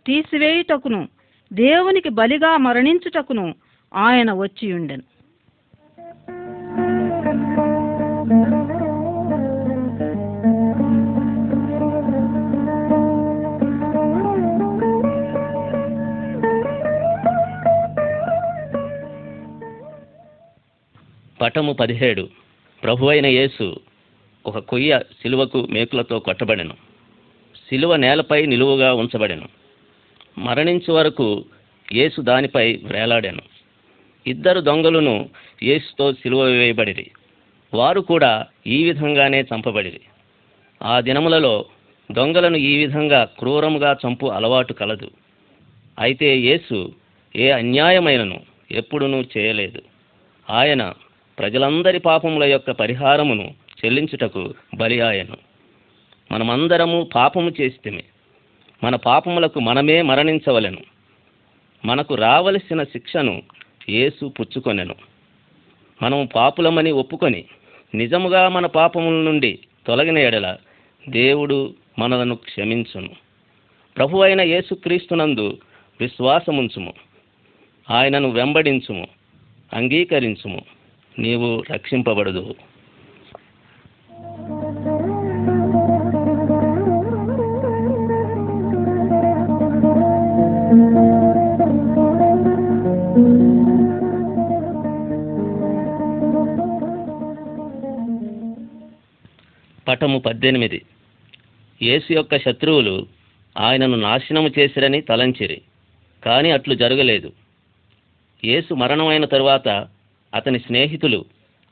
తీసివేయుటకును 0.06 1.08
దేవునికి 1.52 2.08
బలిగా 2.08 2.56
మరణించుటకును 2.56 3.54
ఆయన 3.94 4.32
వచ్చియుండెను. 4.32 5.02
పటము 21.40 21.72
పదిహేడు. 21.72 22.28
ప్రభు 22.82 23.06
అయిన 23.06 23.26
యేసు 23.26 23.80
ఒక 24.46 24.58
కొయ్య 24.58 25.00
సిలువకు 25.22 25.66
మేకులతో 25.70 26.18
కొట్టబడెను. 26.18 26.74
సిలువ 27.68 27.96
నేలపై 27.96 28.46
నిలువుగా 28.46 28.94
ఉంచబడెను. 28.94 29.67
మరణించు 30.38 30.92
వరకు 30.92 31.44
యేసు 31.92 32.20
దానిపై 32.20 32.80
వేలాడాను. 32.82 33.42
ఇద్దరు 34.26 34.60
దొంగలను 34.60 35.28
యేసుతో 35.62 36.12
సిలువ 36.12 36.42
వేయబడిరి. 36.42 37.10
వారు 37.74 38.00
కూడా 38.00 38.46
ఈ 38.66 38.84
విధంగానే 38.84 39.40
చంపబడిరి. 39.40 40.00
ఆ 40.82 41.00
దినములలో 41.00 41.64
దొంగలను 42.12 42.56
ఈ 42.56 42.76
విధంగా 42.76 43.28
క్రూరముగా 43.38 43.96
చంపు 44.06 44.26
అలవాటు 44.26 44.72
కలదు. 44.72 45.10
అయితే 45.98 46.38
యేసు 46.38 46.94
ఏ 47.36 47.50
అన్యాయమైనను 47.50 48.40
ఎప్పుడునూ 48.70 49.24
చేయలేదు. 49.36 49.82
ఆయన 50.50 50.92
ప్రజలందరి 51.38 51.98
పాపముల 51.98 52.44
యొక్క 52.44 52.70
పరిహారమును 52.70 53.54
చెల్లించుటకు 53.84 54.54
బలి 54.74 55.00
ఆయను 55.00 55.36
మనమందరము 56.32 57.08
పాపము 57.14 57.52
చేస్తేమే. 57.60 58.04
మన 58.84 58.96
పాపములకు 58.96 59.60
మనమే 59.60 60.02
మరణించవలెను. 60.02 60.78
మనకు 61.84 62.14
రావలసిన 62.14 62.82
శిక్షను 62.82 63.42
యేసు 63.88 64.26
పుచ్చుకొనెను. 64.26 64.94
మనము 66.02 66.28
పాపులమని 66.34 66.90
ఒప్పుకొని 66.90 67.44
నిజముగా 67.94 68.48
మన 68.48 68.66
పాపముల 68.66 69.12
నుండి 69.12 69.58
తొలగిన 69.86 70.18
ఎడల 70.18 70.56
దేవుడు 71.08 71.74
మనలను 71.98 72.36
క్షమించును. 72.36 73.10
ప్రభు 73.96 74.18
అయిన 74.18 74.40
యేసుక్రీస్తునందు 74.40 75.58
విశ్వాసముంచుము. 76.00 76.92
ఆయనను 77.90 78.30
వెంబడించుము 78.30 79.08
అంగీకరించుము. 79.72 80.62
నీవు 81.18 81.64
రక్షింపబడదు 81.72 82.54
పటము 99.88 100.18
పద్దెనిమిది. 100.18 100.82
యేసు 101.82 102.12
యొక్క 102.12 102.38
శత్రువులు 102.38 103.06
ఆయనను 103.58 103.96
నాశనము 103.96 104.50
చేసిరని 104.58 105.00
తలంచిరి 105.00 105.60
కానీ 106.24 106.50
అట్లు 106.50 106.74
జరగలేదు. 106.74 107.32
యేసు 108.44 108.74
మరణమైన 108.74 109.24
తరువాత 109.24 109.88
అతని 110.34 110.58
స్నేహితులు 110.58 111.24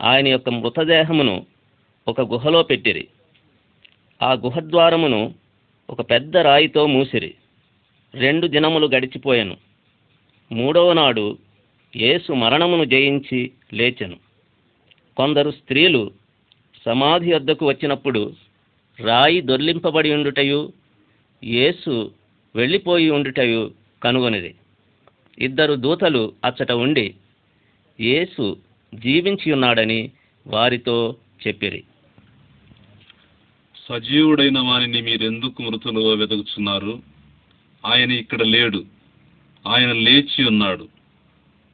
ఆయన 0.03 0.29
యొక్క 0.29 0.49
మృతదేహమును 0.49 1.47
ఒక 2.09 2.21
గుహలో 2.21 2.63
పెట్టిరి. 2.63 3.09
ఆ 4.23 4.33
గుహద్వారమును 4.33 5.35
ఒక 5.91 6.01
పెద్ద 6.01 6.37
రాయితో 6.37 6.87
మూసిరి. 6.87 7.35
రెండు 8.15 8.47
దినములు 8.47 8.87
గడిచిపోయాను. 8.87 9.57
మూడవ 10.53 10.93
నాడు 10.93 11.39
యేసు 11.97 12.33
మరణమును 12.33 12.85
జయించి 12.85 13.51
లేచెను. 13.73 14.17
కొందరు 15.17 15.51
స్త్రీలు 15.51 16.11
సమాధి 16.87 17.33
వద్దకు 17.33 17.69
వచ్చినప్పుడు 17.69 18.35
రాయి 19.01 19.41
దొర్లింపబడి 19.41 20.13
ఉండుటయు 20.13 20.73
యేసు 21.45 22.13
వెళ్ళిపోయి 22.57 23.11
ఉండుటయు 23.11 23.73
కనుగొనిది 24.03 24.55
ఇద్దరు 25.39 25.75
దూతలు 25.75 26.33
అచ్చట 26.45 26.73
ఉండి 26.73 27.15
యేసు 28.01 28.57
జీవించి 28.95 29.53
ఉన్నాడని 29.53 30.11
వారితో 30.47 31.17
చెప్పిరి. 31.47 31.85
సజీవుడైన 33.87 34.59
వారిని 34.59 35.03
మీరెందుకు 35.03 35.63
మృతులుగా 35.63 36.15
వెతుకుతున్నారు 36.15 37.03
ఆయన 37.87 38.11
ఇక్కడ 38.11 38.43
లేడు. 38.43 38.85
ఆయన 39.67 39.93
లేచి 39.93 40.49
ఉన్నాడు. 40.49 40.89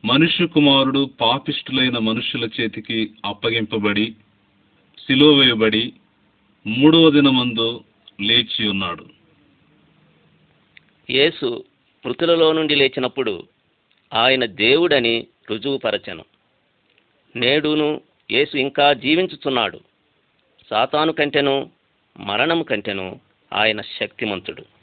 మనుష్య 0.05 0.47
కుమారుడు 0.47 1.11
పాపిష్టులైన 1.21 1.99
మనుషుల 1.99 2.49
చేతికి 2.61 3.11
అప్పగింపబడి 3.25 4.15
సిలువ 5.07 5.35
వేయబడి 5.35 5.93
మూడవ 6.67 7.11
దినమందు 7.11 7.85
లేచి 8.21 8.69
ఉన్నాడు. 8.69 9.07
యేసు 11.11 11.65
మృతులలో 12.07 12.53
నుండి 12.53 12.75
లేచినప్పుడు 12.75 13.49
ఆయన 14.15 14.45
దేవుడని 14.45 15.27
రుజువుపరచెను. 15.51 16.25
నేడును 17.37 18.01
యేసు 18.31 18.57
ఇంకా 18.57 18.93
జీవించుచున్నాడు. 18.93 19.81
సాతాను 20.71 21.13
కంటెను 21.13 21.71
మరణము 22.21 22.63
కంటెను 22.63 23.21
ఆయన 23.53 23.81
శక్తిమంతుడు. 23.81 24.82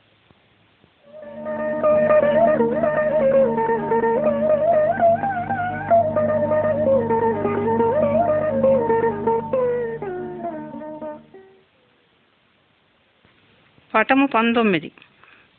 పటము 14.00 14.28
పంతొమ్మిది. 14.28 14.92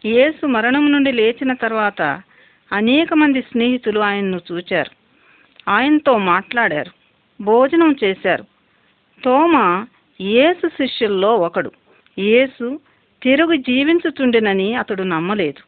యేసు 0.04 0.46
మరణం 0.46 0.92
నుండి 0.92 1.12
లేచిన 1.12 1.52
తర్వాత 1.52 2.02
అనేక 2.72 3.14
మంది 3.14 3.42
స్నేహితులు 3.42 4.00
ఆయన్ను 4.00 4.40
చూచారు. 4.52 4.90
ఆయనతో 5.70 6.18
మాట్లాడారు. 6.18 6.90
భోజనం 7.42 7.96
చేశారు. 8.04 8.44
తోమ 9.24 9.86
యేసు 10.20 10.68
శిష్యుల్లో 10.68 11.36
ఒకడు. 11.36 11.72
యేసు 12.18 12.80
తిరుగు 13.22 13.54
జీవించుచుండెనని 13.54 14.74
అతడు 14.74 15.02
నమ్మలేదు. 15.02 15.62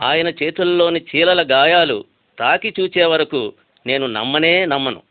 ఆయన 0.00 0.28
చేతుల్లోని 0.28 1.04
చీలల 1.16 1.46
గాయాలు 1.50 2.04
తాకి 2.38 2.74
చూచే 2.80 3.04
వరకు 3.04 3.52
నేను 3.86 4.06
నమ్మనే 4.06 4.66
నమ్మను. 4.66 5.02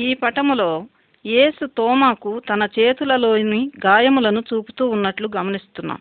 ఈ 0.00 0.14
పటములో 0.14 0.86
యేసు 1.26 1.66
తోమాకు 1.66 2.42
తన 2.48 2.68
చేతులలోని 2.78 3.70
గాయములను 3.86 4.40
చూపుతూ 4.40 4.88
ఉన్నట్లు 4.88 5.30
గమనిస్తున్నాం. 5.36 5.98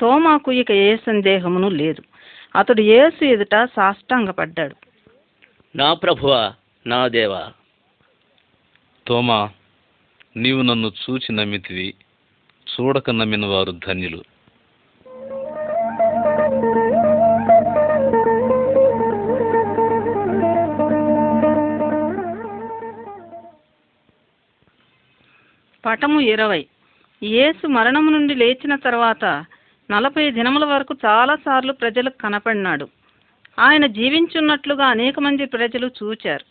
తోమాకు 0.00 0.52
ఇక 0.52 0.72
ఏ 0.72 0.96
సందేహమును 0.96 1.68
లేదు. 1.68 2.02
అతడు 2.56 2.80
యేసు 2.80 3.24
ఎదుట 3.24 3.68
సాష్టాంగపడ్డాడు. 3.76 4.76
నా 5.76 5.94
ప్రభువా 5.94 6.54
నా 6.86 7.08
దేవా. 7.08 7.52
తోమా 9.06 9.50
నీవు 10.36 10.62
నన్ను 10.62 10.92
చూచి 11.04 11.32
నమ్మితివి 11.32 11.94
చూడక 12.66 13.10
నమ్మిన 13.10 13.46
వారు 13.46 13.72
ధన్యులు. 13.86 14.22
పటము 25.86 26.20
ఇరవై. 26.20 26.66
యేసు 27.22 27.66
మరణము 27.66 28.10
నుండి 28.10 28.34
లేచిన 28.34 28.74
తర్వాత 28.74 29.44
నలభై 29.90 30.30
దినముల 30.30 30.64
వరకు 30.64 30.94
చాలాసార్లు 31.04 31.72
ప్రజలకు 31.72 32.18
కనపడినాడు. 32.18 32.88
ఆయన 33.58 33.86
జీవించున్నట్లుగా 33.86 34.86
అనేక 34.86 35.20
మంది 35.20 35.44
ప్రజలు 35.44 35.90
చూచారు. 36.02 36.44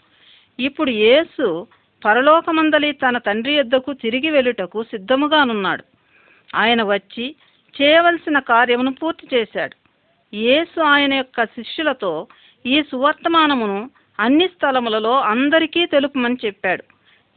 ఇప్పుడు 0.59 0.91
యేసు 0.91 1.67
పరలోకమందలి 2.05 2.91
తన 2.91 3.17
తండ్రి 3.17 3.53
యొద్దకు 3.53 3.93
తిరిగి 3.93 4.29
వెళ్ళుటకు 4.29 4.83
సిద్ధముగానున్నాడు. 4.83 5.83
ఆయన 6.55 6.83
వచ్చి 6.83 7.35
చేయవలసిన 7.81 8.39
కార్యమును 8.39 8.93
పూర్తి 8.93 9.35
చేశాడు. 9.35 9.75
యేసు 10.35 10.81
ఆయన 10.81 11.13
యొక్క 11.13 11.45
శిష్యులతో 11.45 12.27
ఈ 12.65 12.83
సువర్తమానమును 12.91 13.89
అన్ని 14.19 14.47
స్థలములలో 14.47 15.19
అందరికీ 15.19 15.85
తెలుపమని 15.85 16.37
చెప్పాడు. 16.45 16.83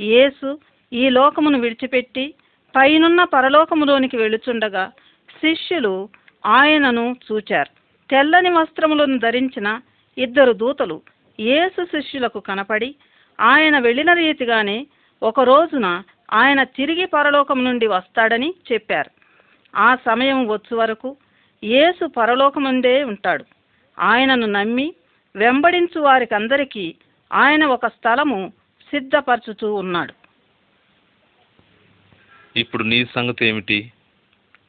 యేసు 0.02 0.58
ఈ 0.92 1.10
లోకమును 1.10 1.60
విడిచిపెట్టి 1.60 2.34
పైనున్న 2.76 3.24
పరలోకములోనికి 3.24 4.16
వెళుచుండగా 4.16 4.92
శిష్యులు 5.40 6.08
ఆయనను 6.46 7.16
చూచారు. 7.32 7.70
తెల్లని 8.10 8.50
వస్త్రములను 8.50 9.18
ధరించిన 9.18 9.80
ఇద్దరు 10.18 10.52
దూతలు 10.52 11.02
యేసు 11.40 11.84
శిష్యులకు 11.84 12.40
కనపడి 12.40 12.94
ఆయన 13.40 13.78
వెళ్ళిన 13.78 14.12
రీతిగానే 14.12 14.86
ఒక 15.22 15.40
రోజున 15.40 16.02
ఆయన 16.32 16.62
తిరిగి 16.62 17.06
పరలోకం 17.06 17.64
నుండి 17.64 17.86
వస్తాడని 17.86 18.54
చెప్పారు. 18.72 19.10
ఆ 19.76 19.94
సమయం 19.94 20.48
వచ్చు 20.48 20.76
వరకు 20.76 21.16
యేసు 21.64 22.06
పరలోకముందే 22.06 23.04
ఉంటాడు. 23.04 23.44
ఆయనను 24.00 24.46
నమ్మి 24.46 24.94
వెంబడించు 25.36 26.00
వారికందరికీ 26.00 26.94
ఆయన 27.32 27.64
ఒక 27.64 27.86
స్థలము 27.86 28.52
సిద్ధపరచుతూ 28.90 29.74
ఉన్నాడు. 29.74 30.25
ఇప్పుడు 32.56 32.84
నీ 32.84 33.04
సంగతి 33.04 33.46
ఏమిటి? 33.46 33.92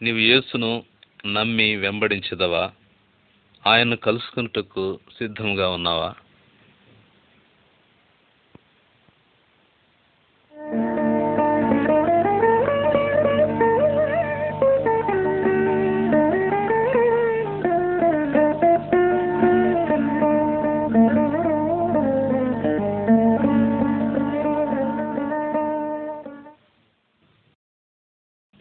నీవు 0.01 0.17
యేసును 0.17 0.83
నమ్మి 1.25 1.75
వెంబడించదవా? 1.75 2.71
ఆయన్ను 3.67 3.95
కలుసుకున్నట్టుకు 3.95 4.99
సిద్ధంగా 5.17 5.69
ఉన్నావా? 5.69 6.13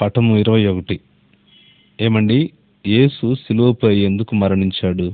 పటము 0.00 0.38
ఇరవై 0.38 0.66
ఒకటి. 0.66 1.00
ఏమండి? 2.00 2.50
యేసు 2.86 3.34
శిలువపై 3.34 3.96
ఎందుకు 3.96 4.34
మరణించాడు? 4.34 5.12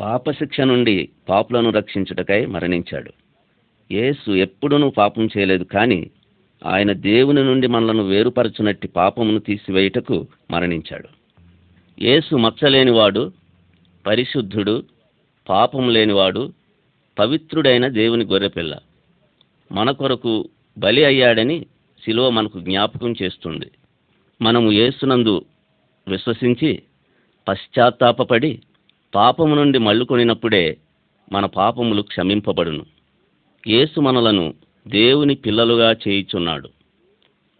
పాపశిక్ష 0.00 0.60
నుండి 0.60 1.08
పాపులను 1.28 1.70
రక్షించుటకై 1.70 2.46
మరణించాడు. 2.46 3.12
యేసు 3.92 4.30
ఎప్పుడూ 4.30 4.90
పాపం 4.90 5.24
చేయలేదు 5.26 5.64
కానీ 5.64 6.10
ఆయన 6.66 6.92
దేవుని 6.92 7.44
నుండి 7.44 7.66
మనలను 7.66 8.02
వేరుపరచునట్టి 8.02 8.88
పాపమును 8.88 9.38
తీసివేయుటకు 9.38 10.26
మరణించాడు. 10.50 11.08
యేసు 12.04 12.36
మచ్చలేనివాడు 12.36 13.32
పరిశుద్ధుడు 14.06 14.84
పాపం 15.48 15.88
లేనివాడు 15.88 16.52
పవిత్రుడైన 17.18 17.88
దేవుని 17.88 18.24
గొర్రెపిల్ల. 18.24 18.78
మన 19.72 19.90
కొరకు 19.90 20.48
బలి 20.78 21.04
అయ్యాడని 21.04 21.66
శిలువ 22.04 22.30
మనకు 22.30 22.60
జ్ఞాపకం 22.60 23.14
చేస్తుంది. 23.22 23.66
మనము 24.42 24.72
యేసునందు 24.72 25.44
విశ్వసించి 26.08 26.82
పశ్చాత్తాపపడి 27.48 28.60
పాపము 29.14 29.54
నుండి 29.54 29.78
మళ్ళుకొనినప్పుడే 29.78 30.76
మన 31.32 31.46
పాపములు 31.46 32.02
క్షమింపబడును. 32.02 32.86
యేసు 33.66 34.00
మనలను 34.00 34.54
దేవుని 34.88 35.34
పిల్లలుగా 35.34 35.92
చేయుచున్నాడు. 35.92 36.68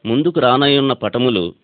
ముందుకు 0.06 0.40
రానయ్యున్న 0.40 0.92
పటములు 0.92 1.54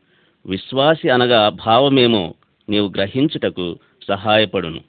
విశ్వాసి 0.47 1.09
అనగా 1.09 1.49
భావమేమో 1.49 2.35
నీవు 2.69 2.89
గ్రహించుటకు 2.89 3.79
సహాయపడును. 4.09 4.81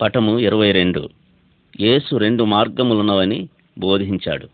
పటము 0.00 0.38
ఇరవై 0.38 0.72
రెండు. 0.72 1.08
యేసు 1.80 2.16
రెండు 2.16 2.44
మార్గములున్నవని 2.44 3.48
బోధించాడు. 3.78 4.48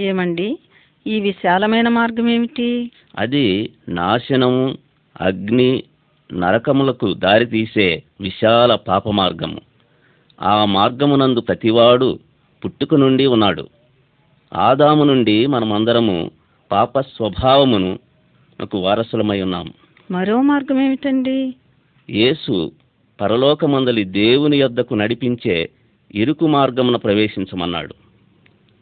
ఏమండి? 0.00 0.58
ఈ 1.06 1.20
విశాలమైన 1.20 1.88
మార్గం 1.88 2.28
ఏమిటి 2.28 2.90
అది 3.18 3.70
నాశనము 3.88 4.78
అగ్ని 5.20 5.82
నరకములకు 6.32 7.14
దారితీసే 7.14 8.02
విశాల 8.20 8.74
పాప 8.74 9.08
మార్గము 9.08 9.60
ఆ 10.42 10.64
మార్గమునందు 10.64 11.40
ప్రతివాడు 11.40 12.18
పుట్టుక 12.64 12.94
నుండి 12.94 13.26
ఉన్నాడు. 13.26 13.68
ఆదాము 14.54 15.04
నుండి 15.04 15.46
మనమందరము 15.46 16.30
పాప 16.72 17.00
స్వభావమును 17.00 17.98
నాకు 18.60 18.78
వారసులమై 18.78 19.42
ఉన్నాము 19.42 19.72
మరో 20.10 20.42
మార్గం 20.42 20.80
ఏమిటండి 20.80 21.54
యేసు 22.10 22.72
పరలోకమందలి 23.20 24.04
దేవుని 24.04 24.56
యొద్దకు 24.58 24.94
నడిపించే 24.94 25.68
ఇరుకు 26.14 26.46
మార్గమున 26.46 26.96
ప్రవేశించమన్నాడు. 26.96 27.94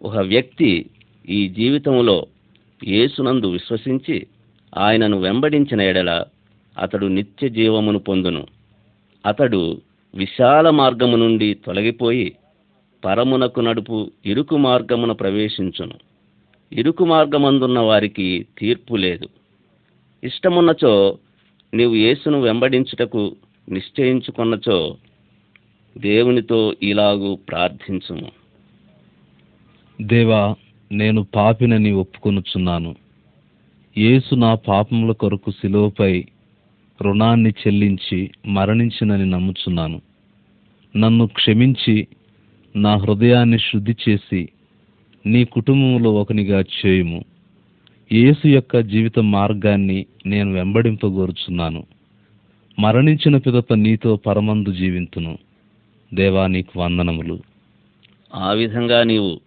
ఒక 0.03 0.17
వ్యక్తి 0.17 0.87
ఈ 1.29 1.49
జీవితంలో 1.49 2.27
యేసునందు 2.87 3.47
విశ్వసించి 3.47 4.27
ఆయనను 4.79 5.21
వెంబడించిన 5.21 5.81
ఎడల 5.81 6.25
అతడు 6.79 7.07
నిత్య 7.07 7.49
జీవమును 7.49 7.99
పొందును. 7.99 8.47
అతడు 9.27 9.81
విశాల 10.15 10.71
మార్గము 10.71 11.17
నుండి 11.17 11.55
తొలగిపోయి 11.55 12.33
పరమునకు 13.05 13.61
నడుపు 13.61 14.11
ఇరుకు 14.27 14.57
మార్గమున 14.57 15.13
ప్రవేశించును. 15.13 15.95
ఇరుకు 16.73 17.05
మార్గమందున్న 17.05 17.79
వారికి 17.79 18.47
తీర్పు 18.59 18.97
లేదు. 18.97 19.29
ఇష్టమున్నచో 20.25 21.19
నీవు 21.75 21.95
యేసును 21.95 22.41
వెంబడించుటకు 22.41 23.37
నిశ్చయించుకున్నచో 23.69 24.97
దేవునితో 25.99 26.75
ఇలాగూ 26.83 27.35
ప్రార్థించుము. 27.35 28.31
దేవా 30.03 30.55
నేను 30.93 31.27
పాపినని 31.35 31.93
ఒప్పుకొనుచున్నాను. 31.93 32.95
యేసు 33.99 34.35
నా 34.35 34.55
పాపముల 34.55 35.13
కొరకు 35.13 35.51
శిలువపై 35.51 36.25
రుణాన్ని 37.03 37.51
చెల్లించి 37.51 38.31
మరణించినని 38.47 39.27
నమ్ముచున్నాను. 39.27 40.01
నన్ను 40.97 41.27
క్షమించి 41.27 42.09
నా 42.77 42.97
హృదయాన్ని 42.97 43.59
శుద్ధి 43.59 43.97
చేసి 44.09 44.49
నీ 45.27 45.45
కుటుంబంలో 45.45 46.15
ఒకనిగా 46.15 46.61
చేయుము. 46.61 47.25
యేసు 48.13 48.49
యొక్క 48.49 48.79
జీవిత 48.79 49.19
మార్గాన్ని 49.19 50.07
నేను 50.27 50.53
వెంబడింపగోరుచున్నాను. 50.53 51.87
మరణించిన 52.79 53.37
పిదప 53.37 53.75
నీతో 53.75 54.17
పరమందు 54.17 54.73
జీవింతును. 54.73 55.39
దేవా 56.15 56.47
నీకు 56.47 56.81
వందనములు. 56.81 57.41
ఆ 58.35 58.53
విధంగా 58.53 59.03
నీవు 59.03 59.41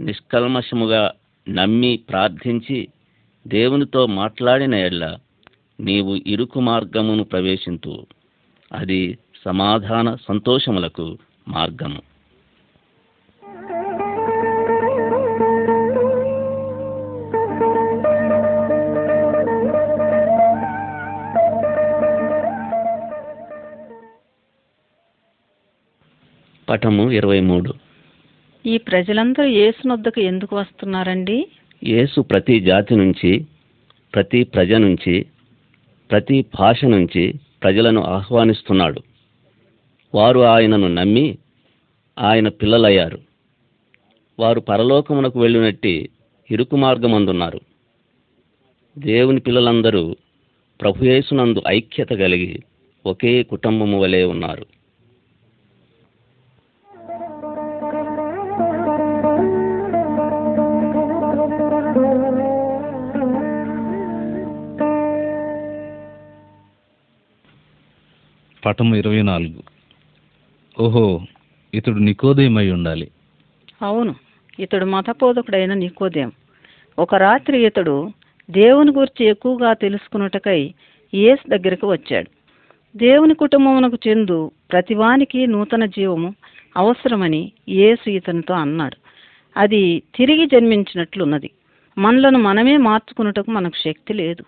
నిష్కల్మషముగా 0.00 1.12
నమ్మి 1.48 2.00
ప్రార్థించి 2.10 2.88
దేవునితో 3.46 4.06
మాట్లాడిన 4.06 4.74
ఎడ్ల 4.74 5.18
నీవు 5.80 6.14
ఇరుకు 6.16 6.60
మార్గమును 6.60 7.24
ప్రవేశింతు. 7.24 8.06
అది 8.72 9.18
సమాధాన 9.44 10.16
సంతోషములకు 10.28 11.18
మార్గము. 11.48 12.17
పటము 26.68 27.10
ఇరవై 27.10 27.40
మూడు. 27.40 27.74
ఈ 28.66 28.78
ప్రజలందరూ 28.78 29.44
యేసునొద్దకు 29.44 30.20
ఎందుకు 30.20 30.56
వస్తున్నారండి? 30.56 31.46
యేసు 31.84 32.20
ప్రతి 32.20 32.60
జాతి 32.60 32.96
నుంచి 32.96 33.46
ప్రతి 34.14 34.44
ప్రజ 34.44 34.72
నుంచి 34.72 35.26
ప్రతి 36.10 36.44
భాష 36.58 36.84
నుంచి 36.84 37.34
ప్రజలను 37.62 38.00
ఆహ్వానిస్తున్నాడు. 38.00 39.02
వారు 40.14 40.40
ఆయనను 40.40 40.88
నమ్మి 40.88 41.38
ఆయన 42.18 42.48
పిల్లలయ్యారు. 42.48 43.18
వారు 44.38 44.60
పరలోకమునకు 44.60 45.40
వెళ్ళినట్టి 45.40 46.08
ఇరుకు 46.50 46.76
మార్గమందున్నారు 46.76 47.60
దేవుని 48.98 49.40
పిల్లలందరూ 49.40 50.16
ప్రభుయేసునందు 50.80 51.62
ఐక్యత 51.68 52.08
కలిగి 52.08 52.62
ఒకే 53.06 53.42
కుటుంబము 53.42 54.00
వలె 54.00 54.24
ఉన్నారు. 54.24 54.77
పటము 68.68 68.96
ఇరవై 68.96 69.22
నాలుగు. 69.22 69.62
ఓహో 70.82 71.20
ఇతడు 71.74 71.98
నికోదయమై 71.98 72.70
ఉండాలి. 72.70 73.10
అవును 73.82 74.14
ఇతడు 74.58 74.84
మతబోధకుడైన 74.84 75.74
నికోదయం. 75.74 76.32
ఒక 76.98 77.14
రాత్రి 77.14 77.66
ఇతడు 77.66 78.10
దేవుని 78.50 78.90
గురించి 78.90 79.26
ఎక్కువగా 79.26 79.72
తెలుసుకున్నటకై 79.72 80.74
యేసు 81.14 81.56
దగ్గరకు 81.56 81.92
వచ్చాడు. 81.92 82.30
దేవుని 82.98 83.34
కుటుంబమునకు 83.34 83.98
చెందు 84.08 84.50
ప్రతివానికి 84.72 85.46
నూతన 85.46 85.84
జీవము 85.84 86.34
అవసరమని 86.76 87.52
యేసు 87.68 88.10
ఇతనితో 88.10 88.54
అన్నాడు. 88.54 88.96
అది 89.56 90.02
తిరిగి 90.14 90.46
జన్మించినట్లున్నది. 90.46 91.50
మనలను 91.98 92.38
మనమే 92.38 92.76
మార్చుకున్నటకు 92.76 93.50
మనకు 93.50 93.76
శక్తి 93.84 94.14
లేదు. 94.14 94.44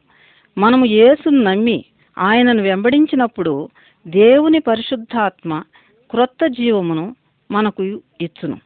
మనము 0.58 0.84
యేసును 0.84 1.42
నమ్మి 1.42 1.84
ఆయనను 2.18 2.62
వెంబడించినప్పుడు 2.62 3.68
దేవుని 4.06 4.60
పరిశుద్ధాత్మ 4.60 5.62
క్రొత్త 6.10 6.46
జీవమును 6.46 7.16
మనకు 7.50 7.82
ఇచ్చును. 8.20 8.58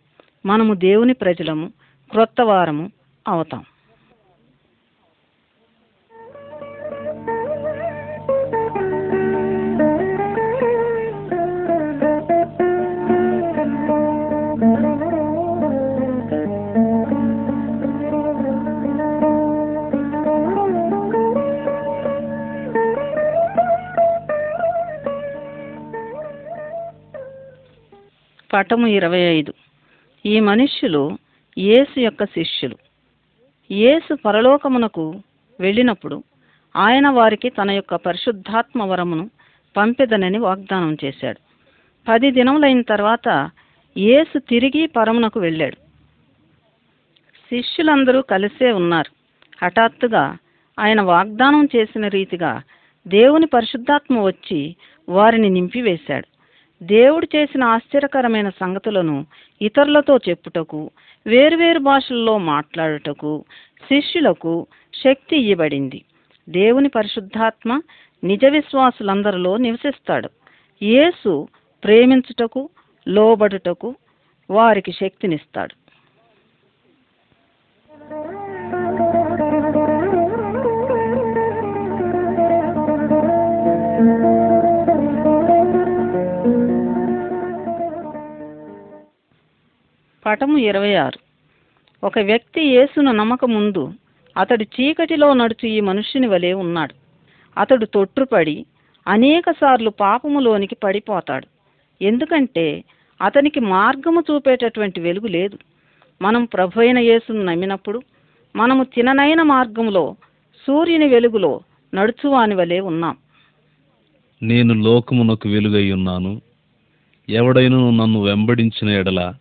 మనము 0.47 0.75
దేవుని 0.75 1.14
ప్రజలము 1.14 1.73
క్రొత్త 2.11 2.40
వారము 2.40 2.90
అవుతాం. 3.29 3.64
పటము 28.55 28.87
ఇరవై 28.87 29.19
ఐదు. 29.19 29.53
ఈ 30.27 30.40
మనుష్యులు 30.40 31.19
యేసు 31.59 32.01
యొక్క 32.01 32.25
శిష్యులు. 32.25 32.77
యేసు 33.71 34.14
పరలోకమునకు 34.14 35.23
వెళ్ళినప్పుడు 35.61 36.25
ఆయన 36.77 37.09
వారికి 37.09 37.49
తన 37.49 37.71
యొక్క 37.71 37.95
పరిశుద్ధాత్మ 37.95 38.83
వరమును 38.83 39.31
పంపెదనని 39.77 40.38
వాగ్దానం 40.38 40.97
చేశాడు. 41.05 41.40
పది 42.09 42.31
దినములైన 42.31 42.83
తర్వాత 42.83 43.51
యేసు 43.97 44.38
తిరిగి 44.38 44.87
పరమునకు 44.87 45.40
వెళ్ళాడు. 45.40 45.77
శిష్యులందరూ 47.51 48.23
కలిసే 48.23 48.73
ఉన్నారు. 48.73 49.11
హఠాత్తుగా 49.64 50.37
ఆయన 50.79 51.01
వాగ్దానం 51.01 51.69
చేసిన 51.77 52.09
రీతిగా 52.09 52.62
దేవుని 53.09 53.47
పరిశుద్ధాత్మ 53.47 54.21
వచ్చి 54.21 54.77
వారిని 55.09 55.51
నింపివేశాడు. 55.51 56.34
దేవుడు 56.82 57.37
చేసిన 57.37 57.64
ఆశ్చర్యకరమైన 57.64 58.48
సంగతులను 58.48 59.26
ఇతరులతో 59.62 60.16
చెప్పుటకు 60.16 60.90
వేర్వేరు 61.26 61.78
భాషల్లో 61.78 62.38
మాట్లాడుటకు 62.38 63.44
శిష్యులకు 63.88 64.66
శక్తి 64.94 65.37
ఇవ్వబడింది. 65.37 66.04
దేవుని 66.48 66.88
పరిశుద్ధాత్మ 66.88 67.80
నిజ 68.24 68.44
విశ్వాసులందరిలో 68.44 69.56
నివసిస్తాడు. 69.56 70.28
యేసు 70.82 71.48
ప్రేమించుటకు 71.84 72.68
లోబడుటకు 73.08 73.94
వారికి 74.50 74.92
శక్తినిస్తాడు. 74.92 75.84
పటము 90.26 90.58
ఇరవై 90.58 90.94
ఆరు. 90.94 91.18
ఒక 92.06 92.18
వ్యక్తి 92.18 92.62
యేసును 92.62 93.12
నమ్మక 93.12 93.44
ముందు 93.44 93.92
అతడు 94.37 94.62
చీకటిలో 94.62 95.34
నడుచు 95.34 95.68
ఈ 95.68 95.80
మనుష్యుని 95.80 96.26
వలె 96.26 96.52
ఉన్నాడు. 96.52 96.94
అతడు 97.60 97.87
తొట్టుపడి 97.87 98.66
అనేకసార్లు 99.08 99.90
పాపములోనికి 99.90 100.76
పడిపోతాడు. 100.84 101.46
ఎందుకంటే 102.04 102.84
అతనికి 103.22 103.60
మార్గము 103.60 104.24
చూపేటటువంటి 104.30 105.00
వెలుగు 105.00 105.26
లేదు. 105.26 105.58
మనం 106.22 106.44
ప్రభు 106.44 106.80
అయిన 106.80 106.98
యేసును 106.98 107.42
నమ్మినప్పుడు 107.42 108.02
మనము 108.56 108.84
తిననైన 108.84 109.42
మార్గములో 109.42 110.16
సూర్యుని 110.66 111.08
వెలుగులో 111.08 111.60
నడుచువాని 111.94 112.54
వలె 112.54 112.80
ఉన్నాం. 112.80 113.16
నేను 114.42 114.74
లోకమునకు 114.74 115.48
వెలుగై 115.48 115.92
ఉన్నాను. 115.92 116.40
ఎవడైనను 117.28 117.90
నన్ను 117.90 118.22
వెంబడించిన 118.22 118.88
ఎడల 118.88 119.34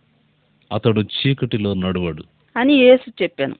అతడు 0.74 1.00
చీకటిలో 1.00 1.74
నడువడు. 1.74 2.22
అని 2.56 2.74
యేసు 2.74 3.22
చెప్పాను. 3.22 3.54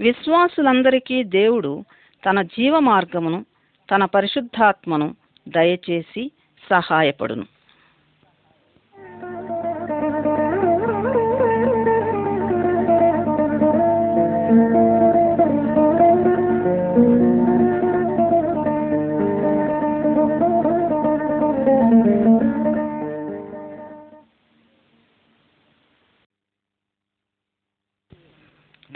విశ్వాసులందరికీ 0.00 1.24
దేవుడు 1.24 1.84
తన 2.26 2.42
జీవ 2.42 2.78
మార్గమును 2.78 3.44
తన 3.90 4.04
పరిశుద్ధాత్మను 4.04 5.16
దయచేసి 5.48 6.30
సహాయపడును. 6.70 7.46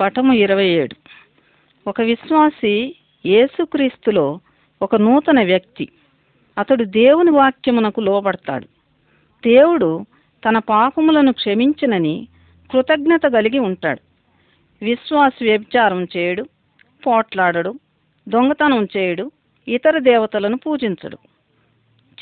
పటము 0.04 0.32
ఇరవై 0.32 0.66
ఏడు. 0.66 0.96
ఒక 1.86 2.00
విశ్వాసి 2.00 2.96
యేసుక్రీస్తులో 3.26 4.40
ఒక 4.82 4.96
నూతన 4.96 5.42
వ్యక్తి. 5.44 5.88
అతడు 6.58 6.84
దేవుని 6.84 7.30
వాక్యమునకు 7.30 8.00
లోబడతాడు. 8.00 8.64
దేవుడు 9.44 10.06
తన 10.48 10.58
పాపములను 10.58 11.32
క్షమించినని 11.32 12.28
కృతజ్ఞత 12.72 13.22
కలిగి 13.26 13.58
ఉంటాడు. 13.58 14.00
విశ్వాసి 14.84 15.44
వ్యభిచారం 15.44 16.06
చేయడు 16.16 16.42
పోట్లాడడు 17.06 17.74
దొంగతనం 18.28 18.88
చేయడు 18.96 19.30
ఇతర 19.68 19.98
దేవతలను 19.98 20.58
పూజించడు. 20.58 21.18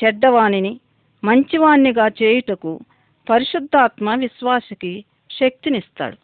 చెడ్డవానిని 0.03 0.79
మంచివాణ్ణిగా 1.23 2.07
చేయుటకు 2.07 2.79
పరిశుద్ధాత్మ 3.29 4.15
విశ్వాసికి 4.15 5.05
శక్తినిస్తాడు. 5.31 6.22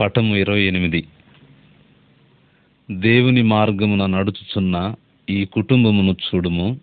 పటము 0.00 0.36
ఇరవై 0.36 0.62
ఎనిమిది. 0.62 1.08
దేవుని 2.90 3.42
మార్గమున 3.42 4.06
నడుచుచున్న 4.06 4.94
ఈ 5.30 5.44
కుటుంబమును 5.44 6.12
చూడుము. 6.12 6.80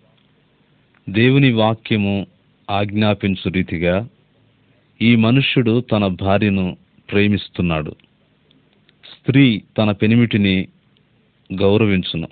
దేవుని 1.10 1.51
వాక్యము 1.51 2.27
ఆజ్ఞాపించు 2.69 3.49
రీతిగా 3.49 4.10
ఈ 5.01 5.15
మనుష్యుడు 5.15 5.82
తన 5.82 6.08
భార్యను 6.08 6.77
ప్రేమిస్తున్నాడు. 7.12 7.91
స్త్రీ 9.06 9.62
తన 9.77 9.91
పెనిమిటిని 9.91 10.67
గౌరవించును. 11.53 12.27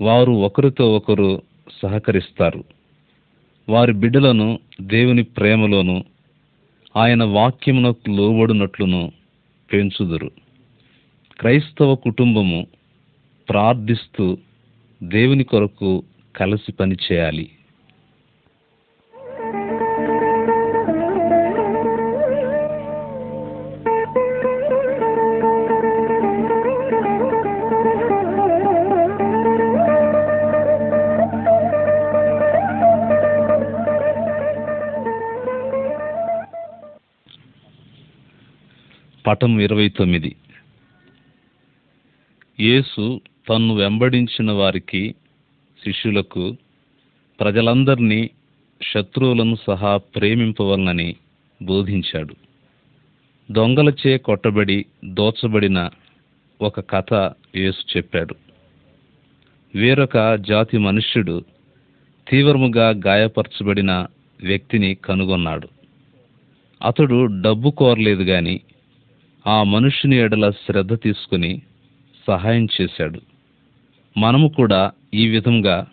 వారు 0.00 0.32
ఒకరితో 0.32 0.96
ఒకరు 0.96 1.42
సహకరిస్తారు. 1.82 2.64
వారి 3.68 3.92
బిడ్డలను 3.92 4.58
దేవుని 4.80 5.22
ప్రేమలోను 5.22 6.04
ఆయన 6.96 7.24
వాక్యమునకు 7.24 8.10
లోబడినట్లును 8.10 9.12
పెంచుదురు. 9.72 10.30
క్రైస్తవ 11.40 11.94
కుటుంబము 11.94 12.66
ప్రార్థిస్తూ 13.48 14.36
దేవుని 15.02 15.44
కొరకు 15.44 16.02
కలిసి 16.36 16.72
పనిచేయాలి 16.72 17.50
పటం 39.28 39.60
ఇరవై 39.60 39.88
తొమ్మిది 39.88 40.36
యేసు 42.60 43.20
తన్ను 43.48 43.74
వెంబడించిన 43.74 44.52
వారికి 44.52 45.14
శిష్యులకు 45.84 46.56
ప్రజలందరినీ 47.40 48.30
శత్రువులను 48.92 49.56
సహా 49.66 49.96
ప్రేమింపవలనని 49.96 51.16
బోధించాడు. 51.62 52.34
దొంగలచే 53.50 54.18
కొట్టబడి 54.18 54.84
దోచబడిన 55.04 55.90
ఒక 56.62 56.90
కథ 56.90 57.32
యేసు 57.56 57.96
చెప్పాడు. 57.96 58.34
వేరొక 59.74 60.34
జాతి 60.34 60.78
మనుష్యుడు 60.78 61.44
తీవ్రముగా 62.28 62.90
గాయపరచబడిన 63.06 64.06
వ్యక్తిని 64.40 64.94
కనుగొన్నాడు. 64.94 65.68
అతడు 66.84 67.42
డబ్బు 67.42 67.70
కోరలేదు 67.70 68.22
గాని 68.22 68.60
ఆ 69.48 69.62
మనుషుని 69.62 70.16
ఎడల 70.16 70.50
శ్రద్ధ 70.50 70.94
తీసుకుని 70.94 71.62
సహాయం 72.26 72.68
చేశాడు. 72.80 73.20
మనము 74.16 74.48
కూడా 74.48 74.92
ఈ 75.14 75.28
విధంగా 75.28 75.86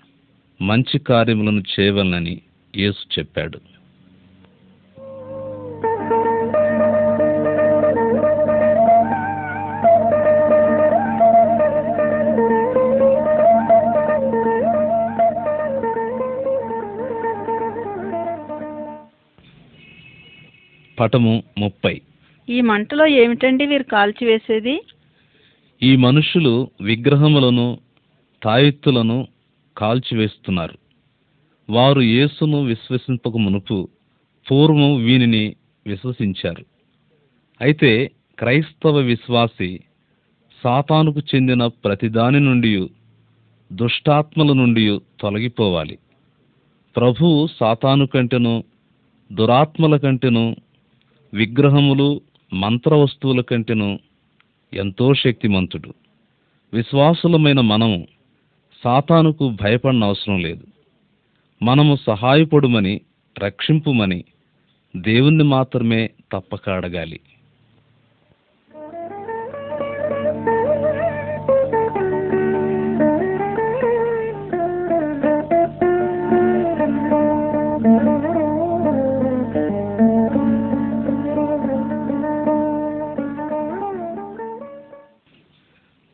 మంచి 0.62 1.00
కార్యములను 1.00 1.64
చేయవలనని 1.80 2.42
యేసు 2.76 3.20
చెప్పాడు. 3.20 3.60
పటము 21.00 21.44
ముప్పై. 21.58 22.02
ఈ 22.50 22.62
మంటలో 22.62 23.06
ఏమిటండి 23.06 23.66
వీరు 23.66 23.84
కాల్చివేసేది? 23.84 24.82
ఈ 25.84 25.96
మనుషులు 25.96 26.70
విగ్రహములను 26.82 27.78
తాయెత్తులను 28.44 29.28
కాల్చివేస్తున్నారు. 29.78 30.78
వారు 31.70 32.02
యేసును 32.02 32.64
విశ్వసింపక 32.64 33.38
మునుపు 33.38 33.90
పూర్వం 34.52 34.96
వీనిని 35.06 35.56
విశ్వసించారు. 35.88 36.66
అయితే 37.62 38.12
క్రైస్తవ 38.40 38.98
విశ్వాసి 38.98 39.80
సాతానుకు 40.64 41.20
చెందిన 41.20 41.68
ప్రతిదాని 41.68 42.40
నుండి 42.40 42.90
దుష్టాత్మల 43.74 44.54
నుండి 44.54 45.00
తొలగిపోవాలి. 45.20 45.98
ప్రభువు 46.96 47.48
సాతాను 47.60 48.06
కంటెను 48.08 48.64
దురాత్మల 49.34 49.98
కంటెను 49.98 50.56
విగ్రహములు 51.34 52.22
మంత్ర 52.54 52.96
వస్తువుల 52.96 53.42
కంటేను 53.42 54.00
ఎంతో 54.74 55.14
శక్తిమంతుడు. 55.14 55.94
విశ్వాసులమైన 56.74 57.62
మనము 57.62 58.08
సాతానుకు 58.84 59.56
భయపడిన 59.62 60.04
అవసరం 60.04 60.40
లేదు. 60.40 60.68
మనము 61.64 61.98
సహాయపడుమని 62.08 63.02
రక్షింపుమని 63.44 64.24
దేవుణ్ణి 64.96 65.44
మాత్రమే 65.44 66.10
తప్పక 66.32 66.70
అడగాలి. 66.70 67.20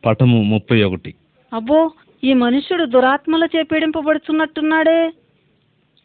పటము 0.04 0.42
ముప్పై 0.42 0.82
ఒకటి. 0.82 1.14
అబ్బో 1.52 1.90
ఈ 2.24 2.32
మనుష్యుడు 2.32 2.84
దురాత్మలచే 2.84 3.62
పీడింపబడుతున్నట్టున్నాడే 3.62 5.12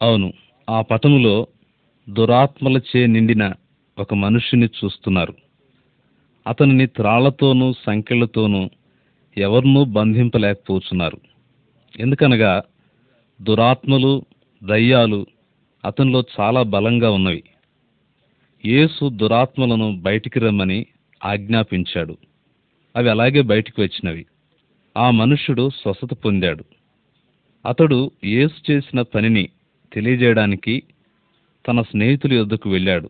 అవును 0.01 0.33
ఆ 0.69 0.81
పటములో 0.81 1.47
దురాత్మలచే 2.09 3.05
నిండిన 3.05 3.53
ఒక 3.99 4.13
మనుష్యుని 4.13 4.65
చూస్తున్నారు. 4.65 5.33
అతనిని 6.47 6.87
త్రాళ్ళతోనూ 6.87 7.73
సంకెళ్ళతోనూ 7.73 8.69
ఎవరినూ 9.37 9.85
బంధింపలేకపోతున్నారు. 9.85 11.17
ఎందుకనగా 11.99 12.61
దురాత్మలు 13.41 14.25
దయ్యాలు 14.63 15.25
అతనిలో 15.85 16.23
చాలా 16.39 16.61
బలంగా 16.63 17.11
ఉన్నవి. 17.11 17.43
యేసు 18.65 19.09
దురాత్మలను 19.09 19.99
బయటికి 20.01 20.39
రమ్మని 20.39 20.85
ఆజ్ఞాపించాడు. 21.25 22.17
అవి 22.97 23.09
అలాగే 23.09 23.41
బయటికి 23.41 23.81
వచ్చినవి. 23.81 24.25
ఆ 24.97 25.11
మనుష్యుడు 25.11 25.69
స్వస్థత 25.69 26.13
పొందాడు. 26.13 26.63
అతడు 27.65 28.11
యేసు 28.23 28.71
చేసిన 28.71 29.01
పనిని 29.01 29.49
తెలియజేయడానికి 29.93 30.83
తన 31.67 31.81
స్నేహితుల 31.81 32.33
యొద్దకు 32.33 32.69
వెళ్ళాడు. 32.69 33.09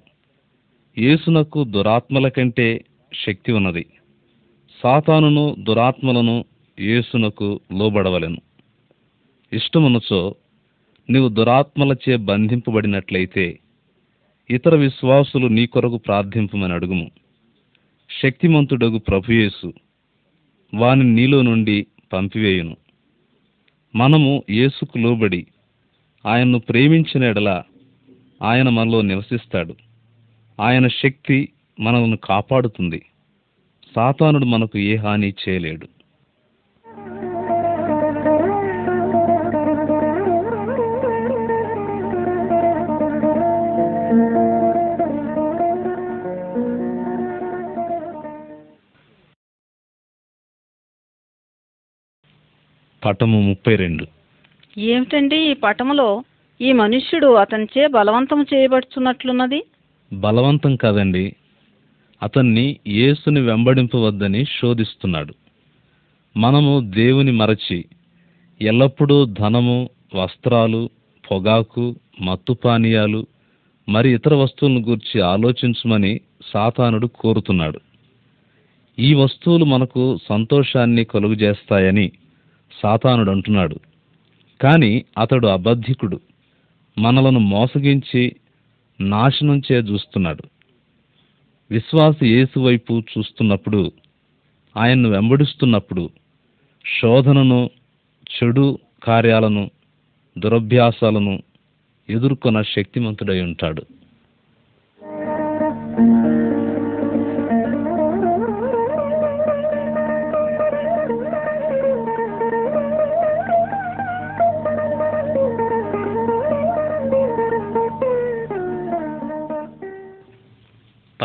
యేసునకు 0.98 1.64
దురాత్మల 1.64 2.28
కంటే 2.28 2.86
శక్తి 3.26 3.52
ఉన్నది. 3.52 3.86
సాతానును 4.84 5.56
దురాత్మలను 5.60 6.46
యేసునకు 6.80 7.60
లోబడవలెను. 7.74 8.38
ఇష్టమునచో 9.54 10.36
నీవు 11.10 11.30
దురాత్మలచే 11.30 12.16
బంధింపబడినట్లయితే 12.16 13.60
ఇతర 14.50 14.76
విశ్వాసులు 14.76 15.48
నీ 15.48 15.66
కొరకు 15.66 15.98
ప్రార్థింపమని 15.98 16.74
అడుగుము. 16.74 17.12
శక్తిమంతుడగు 18.24 18.98
ప్రభుయేసు 18.98 19.74
వాని 20.74 21.04
నీలో 21.04 21.42
నుండి 21.42 21.88
పంపివేయును. 22.14 22.78
మనము 23.96 24.44
యేసుకు 24.50 24.98
లోబడి 24.98 25.48
ఆయన్ను 26.26 26.60
ప్రేమించిన 26.60 27.24
ఎడల 27.24 27.64
ఆయన 28.42 28.70
మనలో 28.70 29.02
నివసిస్తాడు. 29.02 29.76
ఆయన 30.60 30.88
శక్తి 30.88 31.50
మనల్ని 31.80 32.18
కాపాడుతుంది. 32.24 33.06
సాతానుడు 33.96 34.46
మనకు 34.46 34.78
ఏ 34.78 34.96
హాని 34.96 35.34
చేయలేడు. 35.50 35.88
పటము 53.06 53.42
ముప్పై 53.42 53.76
రెండు. 53.76 54.06
ఏమిటండి 54.80 55.36
ఈ 55.36 55.54
పటములో 55.54 56.24
ఈ 56.62 56.72
మనుష్యుడు 56.72 57.34
అతనిచే 57.34 57.88
బలవంతం 57.88 58.46
చేయబడుచున్నట్లున్నది? 58.54 59.64
బలవంతం 60.14 60.76
కాదండి. 60.76 61.36
అతన్ని 62.24 62.78
యేసుని 62.88 63.42
వెంబడింపవద్దని 63.42 64.46
శోధిస్తున్నాడు. 64.46 65.34
మనము 66.38 66.80
దేవుని 66.80 67.32
మరచి 67.32 67.86
ఎల్లప్పుడూ 68.62 69.26
ధనము 69.26 69.90
వస్త్రాలు 70.16 70.90
పొగాకు 71.32 71.96
మత్తు 72.22 72.54
పానీయాలు 72.54 73.26
మరి 73.90 74.14
ఇతర 74.14 74.34
వస్తువులను 74.34 74.82
గూర్చి 74.82 75.22
ఆలోచించమని 75.22 76.20
సాతానుడు 76.46 77.08
కోరుతున్నాడు. 77.08 77.80
ఈ 79.00 79.14
వస్తువులు 79.14 79.66
మనకు 79.66 80.18
సంతోషాన్ని 80.30 81.04
కలుగజేస్తాయని 81.04 82.12
సాతానుడు 82.84 83.32
అంటున్నాడు 83.32 83.78
కానీ 84.60 85.06
అతడు 85.18 85.48
అబద్ధికుడు. 85.48 86.18
మనలను 86.98 87.40
మోసగించి 87.40 88.36
నాశనం 89.00 89.62
చే 89.68 89.78
చూస్తున్నాడు 89.78 90.44
విశ్వాస 91.72 92.24
యేసు 92.24 92.60
వైపు 92.60 93.04
చూస్తున్నప్పుడు 93.12 93.92
ఆయన్ను 94.76 95.10
వెంబడిస్తున్నప్పుడు 95.10 96.10
శోధనను 96.86 97.70
చెడు 98.28 98.80
కార్యాలను 99.04 99.70
దురభ్యాసాలను 100.38 101.44
ఎదుర్కొన్న 102.10 102.62
శక్తిమంతుడై 102.62 103.42
ఉంటాడు. 103.42 103.84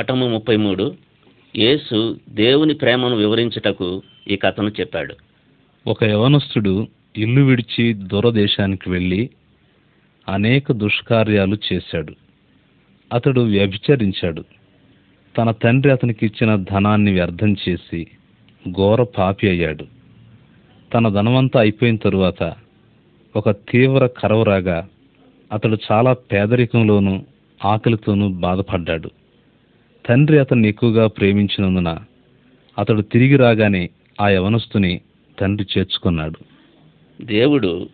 పటము 0.03 0.27
ముప్పై 0.27 0.57
మూడు 0.57 0.95
యేసు 1.57 2.17
దేవుని 2.29 2.75
ప్రేమను 2.75 3.17
వివరించుటకు 3.17 4.03
ఈ 4.29 4.37
కథను 4.37 4.69
చెప్పాడు. 4.69 5.15
ఒక 5.87 6.05
యవనస్తుడు 6.05 6.89
ఇల్లు 7.17 7.41
విడిచి 7.41 7.93
దూరదేశానికి 7.93 8.91
వెళ్ళి 8.91 9.31
అనేక 10.29 10.73
దుష్కార్యాలు 10.73 11.57
చేశాడు. 11.73 12.15
అతడు 13.13 13.41
వ్యభిచరించాడు. 13.41 14.45
తన 15.39 15.51
తండ్రి 15.51 15.93
అతనికి 15.93 16.27
ఇచ్చిన 16.27 16.57
ధనాన్ని 16.57 17.13
వ్యర్థం 17.13 17.57
చేసి 17.69 18.07
ఘోర 18.71 19.03
పాపి 19.03 19.49
అయ్యాడు. 19.49 19.87
తన 20.95 21.09
ధనమంతా 21.09 21.61
అయిపోయిన 21.61 21.97
తరువాత 21.97 22.53
ఒక 23.37 23.51
తీవ్ర 23.51 24.07
కరవరాగా 24.07 24.89
అతడు 25.53 25.77
చాలా 25.93 26.13
పేదరికంలోనూ 26.13 27.23
ఆకలితోనూ 27.65 28.29
బాధపడ్డాడు. 28.29 29.11
తండ్రి 30.07 30.39
అతన్ని 30.39 30.69
ఎక్కువగా 30.69 31.07
ప్రేమించినందున 31.07 31.99
అతడు 32.79 33.03
తిరిగి 33.03 33.37
రాగానే 33.37 33.91
ఆ 34.21 34.29
యవనస్తుని 34.29 35.01
తండ్రి 35.41 35.67
చేర్చుకున్నాడు. 35.79 36.39
దేవుడు 37.23 37.89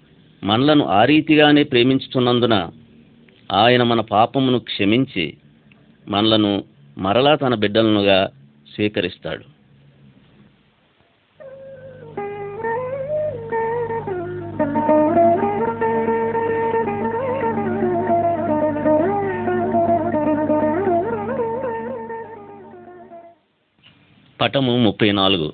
మనలను 0.44 0.84
ఆ 0.84 1.04
రీతిగానే 1.04 1.62
ప్రేమించుతున్నందున 1.62 2.70
ఆయన 3.52 3.82
మన 3.82 4.00
పాపమును 4.00 4.58
క్షమించి 4.58 5.34
మనలను 6.08 6.64
మరలా 6.98 7.34
తన 7.34 7.54
బిడ్డలనుగా 7.54 8.28
స్వీకరిస్తాడు. 8.74 9.57
పటము 24.48 24.78
ముప్పై 24.78 25.12
నాలుగు. 25.12 25.52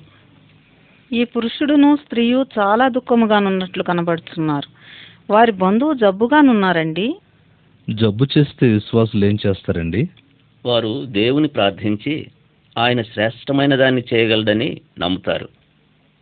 ఈ 1.13 1.23
పురుషుడును 1.23 1.95
స్త్రీయు 1.95 2.45
చాలా 2.59 2.87
దుఃఖముగానున్నట్లు 2.87 3.83
కనబడుతున్నారు. 3.83 4.69
వారి 5.33 5.51
బంధువు 5.51 5.93
జబ్బుగానున్నారండి? 5.93 7.15
జబ్బు 7.89 8.27
చేస్తే 8.37 8.67
విశ్వాసులు 8.67 9.25
ఏం 9.25 9.37
చేస్తారండి? 9.47 10.09
వారు 10.65 11.05
దేవుని 11.05 11.47
ప్రార్థించి 11.47 12.27
ఆయన 12.77 13.01
శ్రేష్టమైన 13.01 13.75
దాన్ని 13.75 14.03
చేయగలడని 14.13 14.81
నమ్ముతారు. 14.99 15.49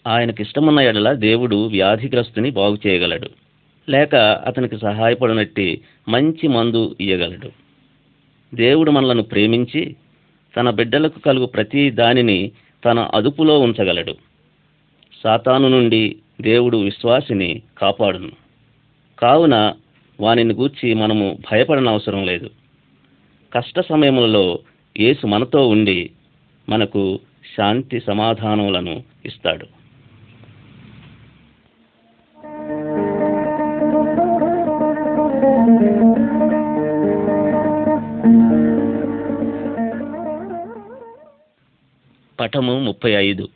ఆయనకి 0.07 0.43
ఇష్టమున్న 0.43 0.79
ఎడల 0.79 1.13
దేవుడు 1.13 1.67
వ్యాధిగ్రస్తుని 1.67 2.49
బాగు 2.49 2.77
చేయగలడు. 2.87 3.29
లేక 3.89 4.15
అతనికి 4.15 4.77
సహాయపడినట్టి 4.77 5.81
మంచి 6.09 6.47
మందు 6.47 6.95
ఇయ్యగలడు. 7.01 7.51
దేవుడు 8.55 8.91
మనలను 8.91 9.23
ప్రేమించి 9.23 9.95
తన 10.57 10.69
బిడ్డలకు 10.69 11.19
కలుగు 11.19 11.45
ప్రతి 11.45 11.91
దానిని 11.91 12.51
తన 12.85 13.09
అదుపులో 13.13 13.59
ఉంచగలడు. 13.59 14.15
సాతాను 15.23 15.67
నుండి 15.67 16.15
దేవుడు 16.41 16.77
విశ్వాసిని 16.77 17.61
కాపాడును. 17.77 18.31
కావున 19.19 19.73
వానిని 20.19 20.53
గూర్చి 20.53 20.93
మనము 20.93 21.37
భయపడనవసరం 21.51 22.25
లేదు. 22.25 22.49
కష్ట 23.53 23.79
సమయములలో 23.79 24.59
యేసు 24.99 25.27
మనతో 25.27 25.67
ఉండి 25.67 26.11
మనకు 26.69 27.19
శాంతి 27.57 27.99
సమాధానములను 27.99 29.03
ఇస్తాడు. 29.25 29.82
పటము 42.39 42.79
ముప్పై 42.79 43.11
ఐదు. 43.11 43.49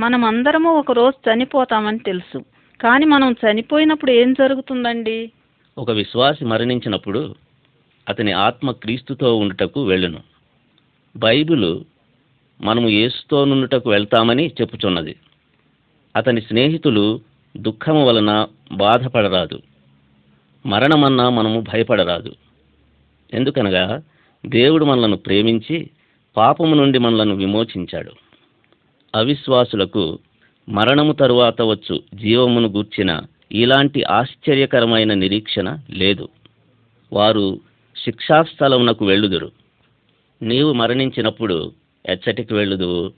మనమందరము 0.00 0.70
ఒక 0.70 0.92
రోజు 0.92 1.32
చనిపోతామని 1.32 1.98
తెలుసు. 1.98 2.38
కానీ 2.80 3.06
మనం 3.06 3.32
చనిపోయినప్పుడు 3.32 4.10
ఏం 4.10 4.32
జరుగుతుందండి? 4.32 5.30
ఒక 5.78 5.90
విశ్వాసి 5.90 6.44
మరణించినప్పుడు 6.44 7.34
అతని 8.08 8.32
ఆత్మ 8.32 8.70
క్రీస్తుతో 8.70 9.36
ఉండుటకు 9.36 9.84
వెళ్ళును. 9.84 10.20
బైబిలు 11.16 11.84
మనము 12.60 12.88
యేసుతో 12.88 13.44
నుండుటకు 13.44 13.90
వెళ్తామని 13.90 14.52
చెప్పుచున్నది. 14.60 15.16
అతని 16.16 16.40
స్నేహితులు 16.40 17.20
దుఃఖము 17.56 18.06
వలన 18.06 18.46
బాధపడరాదు. 18.72 19.62
మరణమన్నా 20.66 21.28
మనము 21.28 21.60
భయపడరాదు. 21.60 22.34
ఎందుకనగా 23.34 24.02
దేవుడు 24.46 24.84
మనలను 24.84 25.16
ప్రేమించి 25.16 25.90
పాపము 26.36 26.74
నుండి 26.74 26.98
మనలను 26.98 27.34
విమోచించాడు. 27.34 28.12
అవిశ్వాసులకు 29.14 30.18
మరణము 30.68 31.12
తరువాత 31.12 31.62
వచ్చు 31.62 32.02
జీవమును 32.14 32.68
గూర్చిన 32.68 33.20
ఇలాంటి 33.52 34.02
ఆశ్చర్యకరమైన 34.02 35.14
నిరీక్షణ 35.14 35.78
లేదు. 35.90 36.28
వారు 37.12 37.60
శిక్షాస్థలమునకు 38.04 39.04
వెళ్ళుదురు. 39.04 39.50
నీవు 40.42 40.72
మరణించినప్పుడు 40.72 41.72
ఎచ్చటికి 42.08 42.54
వెళ్ళుదువు. 42.54 43.12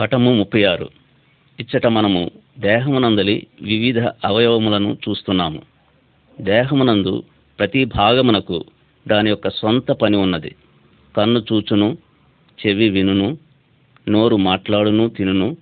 పటము 0.00 0.30
ముప్పై 0.30 0.64
ఆరు. 0.64 0.88
ఇచ్చట 1.60 1.86
మనము 1.86 2.30
దేహమునందలి 2.58 3.46
వివిధ 3.62 3.98
అవయవములను 3.98 4.98
చూస్తున్నాము. 5.08 5.62
దేహమునందు 6.40 7.22
ప్రతి 7.58 7.84
భాగమునకు 7.84 8.64
దాని 9.08 9.30
యొక్క 9.30 9.50
సొంత 9.50 9.92
పని 9.92 10.16
ఉన్నది. 10.16 10.54
కన్ను 11.16 11.40
చూచును 11.40 11.98
చెవి 12.66 12.88
వినును 12.88 13.38
నోరు 14.08 14.36
మాట్లాడును 14.36 15.08
తినును 15.08 15.56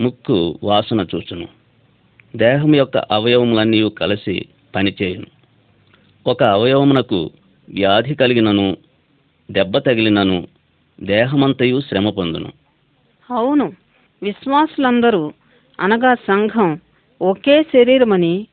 ముక్కు 0.00 0.58
వాసన 0.62 1.06
చూచును. 1.14 1.48
దేహం 2.36 2.76
యొక్క 2.76 2.96
అవయవములన్నీ 2.96 3.90
కలిసి 3.90 4.46
పనిచేయును. 4.74 5.26
ఒక 6.26 6.42
అవయవమునకు 6.42 7.30
వ్యాధి 7.68 8.14
కలిగినను 8.14 8.76
దెబ్బ 9.50 9.78
తగిలినను 9.78 10.48
దేహమంతయు 11.00 11.80
శ్రమ 11.80 12.10
పొందును. 12.10 12.52
అవును. 13.30 13.72
విశ్వాసులందరూ 14.22 15.32
అనగా 15.80 16.14
సంఘం 16.14 16.80
ఒకే 17.22 17.62
శరీరమని 17.62 18.46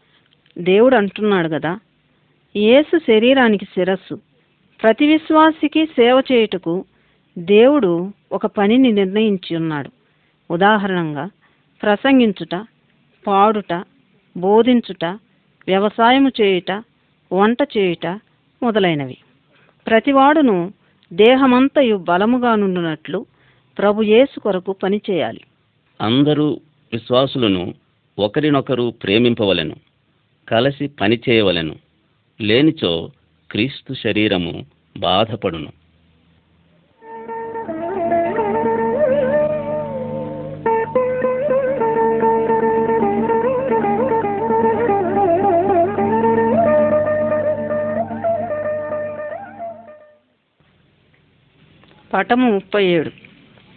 దేవుడు 0.57 0.95
అంటున్నాడు 0.95 1.47
కదా. 1.47 1.79
యేసు 2.55 2.97
శరీరానికి 2.97 3.65
శిరస్సు. 3.65 4.15
ప్రతి 4.83 5.07
విశ్వాసికి 5.07 5.85
సేవ 5.85 6.23
చేయుటకు 6.31 6.85
దేవుడు 7.37 8.11
ఒక 8.31 8.45
పనిని 8.45 8.91
నిర్ణయించి 8.91 9.55
ఉన్నాడు. 9.55 9.89
ఉదాహరణంగా 10.53 11.29
ప్రసంగించుట 11.83 12.65
పాడుట 13.27 13.83
బోధించుట 14.37 15.05
వ్యవసాయము 15.67 16.31
చేయుట 16.41 16.83
వంట 17.33 17.57
చేయుట 17.77 18.07
మొదలైనవి. 18.63 19.17
ప్రతివాడును 19.87 20.73
దేహమంతయు 21.13 21.95
బలముగా 21.95 22.55
నుండునట్లు 22.55 23.25
ప్రభు 23.77 24.01
యేసు 24.01 24.39
కొరకు 24.39 24.71
పనిచేయాలి 24.71 25.41
అందరూ 26.01 26.59
విశ్వాసులను 26.93 27.73
ఒకరినొకరు 28.19 28.93
ప్రేమింపవలెను 29.03 29.75
కలిసి 30.49 30.87
పనిచేయవలెను 30.87 31.75
లేనిచో 32.41 33.11
క్రీస్తు 33.51 33.93
శరీరము 33.93 34.65
బాధపడును. 34.97 35.71
పటము 52.13 52.51
ముప్పై 52.51 52.85
ఏడు. 52.85 53.22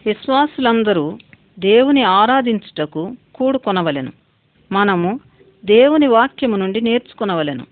విశ్వాసులందరూ 0.07 1.19
దేవుని 1.59 2.03
ఆరాధించుటకు 2.03 3.17
కూడుకొనవలెను. 3.35 4.13
మనము 4.73 5.21
దేవుని 5.65 6.07
వాక్యము 6.07 6.57
నుండి 6.57 6.81
నేర్చుకొనవలెను. 6.81 7.67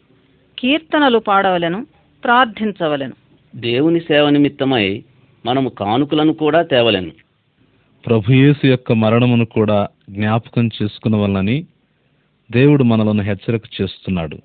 కీర్తనలు 0.58 1.18
పాడవలెను 1.18 1.86
ప్రార్థించవలెను. 2.24 3.12
దేవుని 3.56 4.00
సేవ 4.00 4.28
నిమిత్తమై 4.28 5.04
మనము 5.46 5.68
కానుకలను 5.68 6.32
కూడా 6.32 6.62
తేవలెను. 6.62 7.10
ప్రభుయేసు 8.06 8.66
యొక్క 8.66 8.92
మరణమును 8.92 9.44
కూడా 9.44 9.88
జ్ఞాపకం 10.10 10.66
చేసుకునవలనని 10.66 11.66
దేవుడు 12.50 12.84
మనలను 12.84 13.22
హెచ్చరిక 13.22 13.62
చేస్తున్నాడు. 13.80 14.38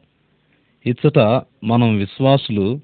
ఇచ్చట 0.85 1.19
మనం 1.63 1.97
విశ్వాసులు 1.97 2.79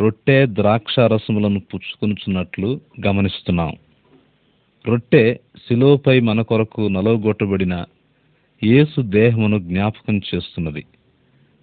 రొట్టె 0.00 0.46
ద్రాక్ష 0.46 0.98
రసములను 0.98 1.60
పుచ్చుకొనుచున్నట్లు 1.60 2.80
గమనిస్తున్నాం. 3.06 3.76
రొట్టె 4.86 5.34
శిలోపై 5.56 6.20
మన 6.20 6.42
కొరకు 6.42 6.80
నలవగొట్టబడిన 6.80 7.84
యేసు 8.64 9.00
దేహమును 9.00 9.58
జ్ఞాపకం 9.58 10.20
చేస్తున్నది. 10.34 10.84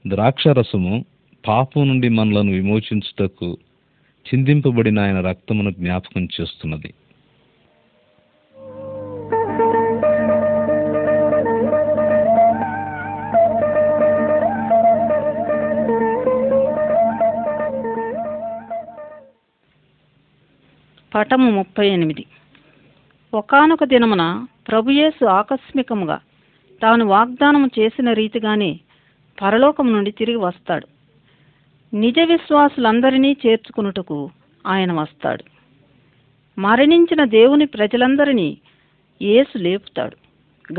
ద్రాక్షరసము 0.07 1.05
పాపం 1.47 1.87
నుండి 1.87 2.09
మనలను 2.09 2.51
విమోచించుటకు 2.51 3.57
చిందింపబడిన 4.27 4.99
ఆయన 4.99 5.21
రక్తమును 5.21 5.71
జ్ఞాపకం 5.71 6.27
చేస్తున్నది. 6.41 6.93
పటము 21.15 21.51
ముప్పై 21.51 21.89
ఎనిమిది. 21.89 22.25
ఒకానొక 23.33 23.83
దినమున 23.83 24.45
ప్రభుయేసు 24.67 25.25
ఆకస్మికముగా 25.25 26.19
తాను 26.81 27.05
వాగ్దానం 27.05 27.69
చేసిన 27.79 28.13
రీతిగానే 28.13 28.79
పరలోకం 29.41 29.93
నుండి 29.93 30.11
తిరిగి 30.11 30.35
వస్తాడు. 30.35 30.87
నిజ 31.95 32.19
విశ్వాసులందరినీ 32.19 33.37
చేర్చుకునుటకు 33.47 34.29
ఆయన 34.67 34.91
వస్తాడు. 34.93 35.43
మరణించిన 36.61 37.23
దేవుని 37.23 37.65
ప్రజలందరినీ 37.65 38.57
యేసు 39.21 39.57
లేపుతాడు. 39.57 40.17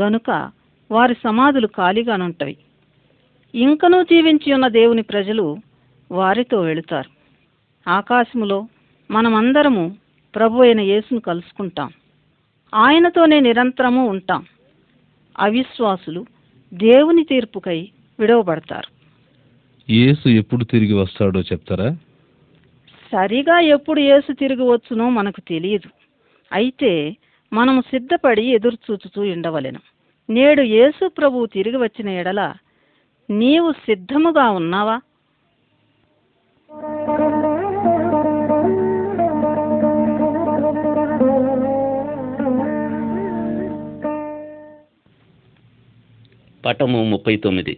గనుక 0.01 0.51
వారి 0.91 1.15
సమాధులు 1.23 1.67
ఖాళీగానుంటాయి 1.67 2.57
ఇంకనూ 3.55 4.03
జీవించి 4.03 4.53
ఉన్న 4.53 4.67
దేవుని 4.67 5.01
ప్రజలు 5.01 5.57
వారితో 6.11 6.61
వెళుతారు. 6.61 7.09
ఆకాశములో 7.89 8.67
మనమందరము 9.11 9.95
ప్రభు 10.35 10.61
అయిన 10.61 10.79
యేసును 10.79 11.19
కలుసుకుంటాం. 11.19 11.91
ఆయనతోనే 12.73 13.39
నిరంతరము 13.39 14.07
ఉంటాం. 14.07 14.45
అవిశ్వాసులు 15.39 16.25
దేవుని 16.73 17.23
తీర్పుకై 17.23 17.89
విడవబడతారు. 18.19 19.01
యేసు 19.91 20.29
ఎప్పుడు 20.29 20.63
తిరిగి 20.63 20.93
వస్తాడో 20.93 21.41
చెప్తారా? 21.41 21.97
సరిగా 23.11 23.59
ఎప్పుడు 23.59 23.99
యేసు 23.99 24.33
తిరిగి 24.33 24.61
వచ్చునో 24.61 25.09
మనకు 25.09 25.41
తెలియదు. 25.41 25.89
అయితే 26.53 27.15
మనము 27.53 27.81
సిద్ధపడి 27.81 28.45
ఎదురు 28.45 28.77
చూచుతూ 28.91 29.21
ఉండవలెను. 29.21 29.79
నేడు 30.29 30.61
యేసు 30.61 31.07
ప్రభువు 31.07 31.45
తిరిగి 31.45 31.77
వచ్చిన 31.77 32.09
ఎడల 32.09 32.53
నీవు 33.29 33.71
సిద్ధముగా 33.71 34.49
ఉన్నావా? 34.49 34.99
పటము 46.65 47.03
ముప్పై 47.03 47.35
తొమ్మిది. 47.35 47.77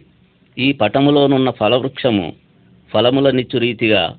ఈ 0.58 0.72
పటములోనున్న 0.72 1.50
ఫలవృక్షము 1.50 2.34
ఫలములనిచ్చు 2.92 3.58
రీతిగా 3.58 4.18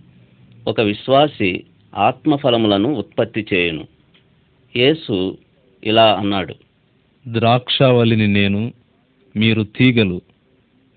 ఒక 0.67 0.81
విశ్వాసి 0.81 1.63
ఆత్మఫలములను 1.95 2.93
ఉత్పత్తి 2.93 3.45
చేయును. 3.53 3.87
యేసు 4.75 5.37
ఇలా 5.83 6.13
అన్నాడు 6.13 6.55
ద్రాక్షావళిని 7.27 8.27
నేను 8.27 8.73
మీరు 9.35 9.63
తీగలు 9.63 10.21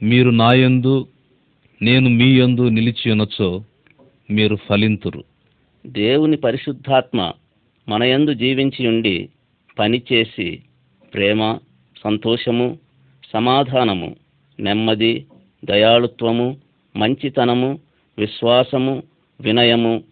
మీరు 0.03 0.31
నాయందు 0.31 1.09
నేను 1.83 2.09
మీ 2.11 2.29
యందు 2.41 2.69
నిలిచియునచో 2.69 3.64
మీరు 4.31 4.57
ఫలింతురు. 4.57 5.25
దేవుని 5.87 6.37
పరిశుద్ధాత్మ 6.37 7.33
మనయందు 7.89 8.33
జీవించి 8.33 8.89
ఉండి 8.89 9.29
పనిచేసి 9.79 10.62
ప్రేమ 11.14 11.59
సంతోషము 12.05 12.79
సమాధానము 13.33 14.16
నెమ్మది 14.61 15.26
దయాళుత్వము 15.64 16.57
మంచితనము 16.97 17.79
విశ్వాసము 18.18 19.03
వినయము 19.41 20.05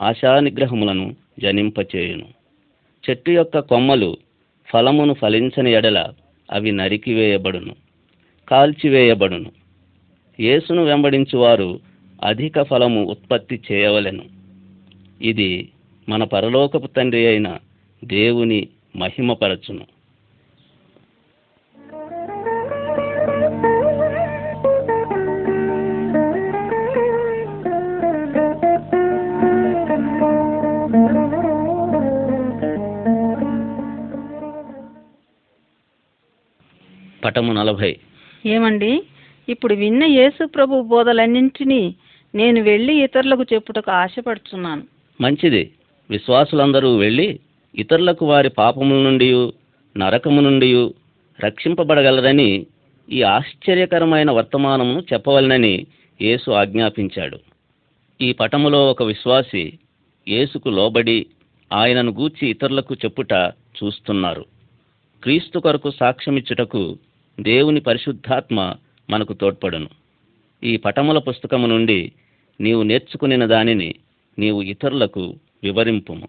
ఆశానిగ్రహములను 0.00 1.16
జనింపచేయును. 1.38 2.26
చెట్టు 3.10 3.30
యొక్క 3.30 3.58
కొమ్మలు 3.58 4.16
ఫలమును 4.72 5.14
ఫలించని 5.14 5.72
ఎడల 5.72 6.12
అవి 6.50 6.72
నరికివేయబడును 6.72 7.74
కాల్చివేయబడును. 8.48 9.52
యేసును 10.40 10.84
వెంబడించువారు 10.84 11.80
అధిక 12.24 12.62
ఫలము 12.62 13.04
ఉత్పత్తి 13.04 13.60
చేయవలెను. 13.72 14.24
ఇది 15.22 15.68
మన 16.08 16.24
పరలోకపు 16.24 16.86
తండ్రి 16.86 17.26
అయిన 17.26 17.58
దేవుని 18.04 18.68
మహిమపరచును. 18.96 19.93
పటము 37.24 37.52
నలభై. 37.52 37.96
ఏమండి? 38.46 39.02
ఇప్పుడు 39.48 39.74
విన్న 39.74 40.04
యేసు 40.04 40.46
ప్రభు 40.46 40.82
బోధలన్నింటినీ 40.82 41.94
నేను 42.34 42.62
వెళ్ళి 42.62 43.04
ఇతరులకు 43.04 43.42
చెప్పుటకు 43.42 43.90
ఆశపడుచున్నాను. 43.90 44.82
మంచిది. 45.20 45.70
విశ్వాసులందరూ 46.10 46.96
వెళ్ళి 46.96 47.40
ఇతరులకు 47.74 48.26
వారి 48.26 48.48
పాపముల 48.48 48.96
నుండి 49.02 49.52
నరకము 49.96 50.40
నుండి 50.40 50.90
రక్షింపబడగలరని 51.40 52.66
ఈ 53.10 53.22
ఆశ్చర్యకరమైన 53.22 54.30
వర్తమానమును 54.30 55.02
చెప్పవలనని 55.12 55.86
యేసు 56.22 56.50
ఆజ్ఞాపించాడు. 56.50 57.38
ఈ 58.20 58.32
పటములో 58.32 58.90
ఒక 58.90 59.02
విశ్వాసి 59.02 59.78
యేసుకు 60.28 60.68
లోబడి 60.68 61.26
ఆయనను 61.72 62.12
గూర్చి 62.12 62.50
ఇతరులకు 62.50 62.94
చెప్పుట 62.94 63.32
చూస్తున్నారు. 63.84 64.44
క్రీస్తు 65.22 65.58
కొరకు 65.58 65.90
సాక్ష్యమిచ్చుటకు 65.90 66.96
దేవుని 67.40 67.80
పరిశుద్ధాత్మ 67.80 68.74
మనకు 69.10 69.32
తోడ్పడును. 69.32 69.88
ఈ 70.64 70.76
పటముల 70.76 71.18
పుస్తకము 71.18 71.66
నుండి 71.66 72.12
నీవు 72.60 72.82
నేర్చుకునిన 72.82 73.46
దానిని 73.46 73.94
నీవు 74.38 74.62
ఇతరులకు 74.62 75.36
వివరింపుము. 75.64 76.28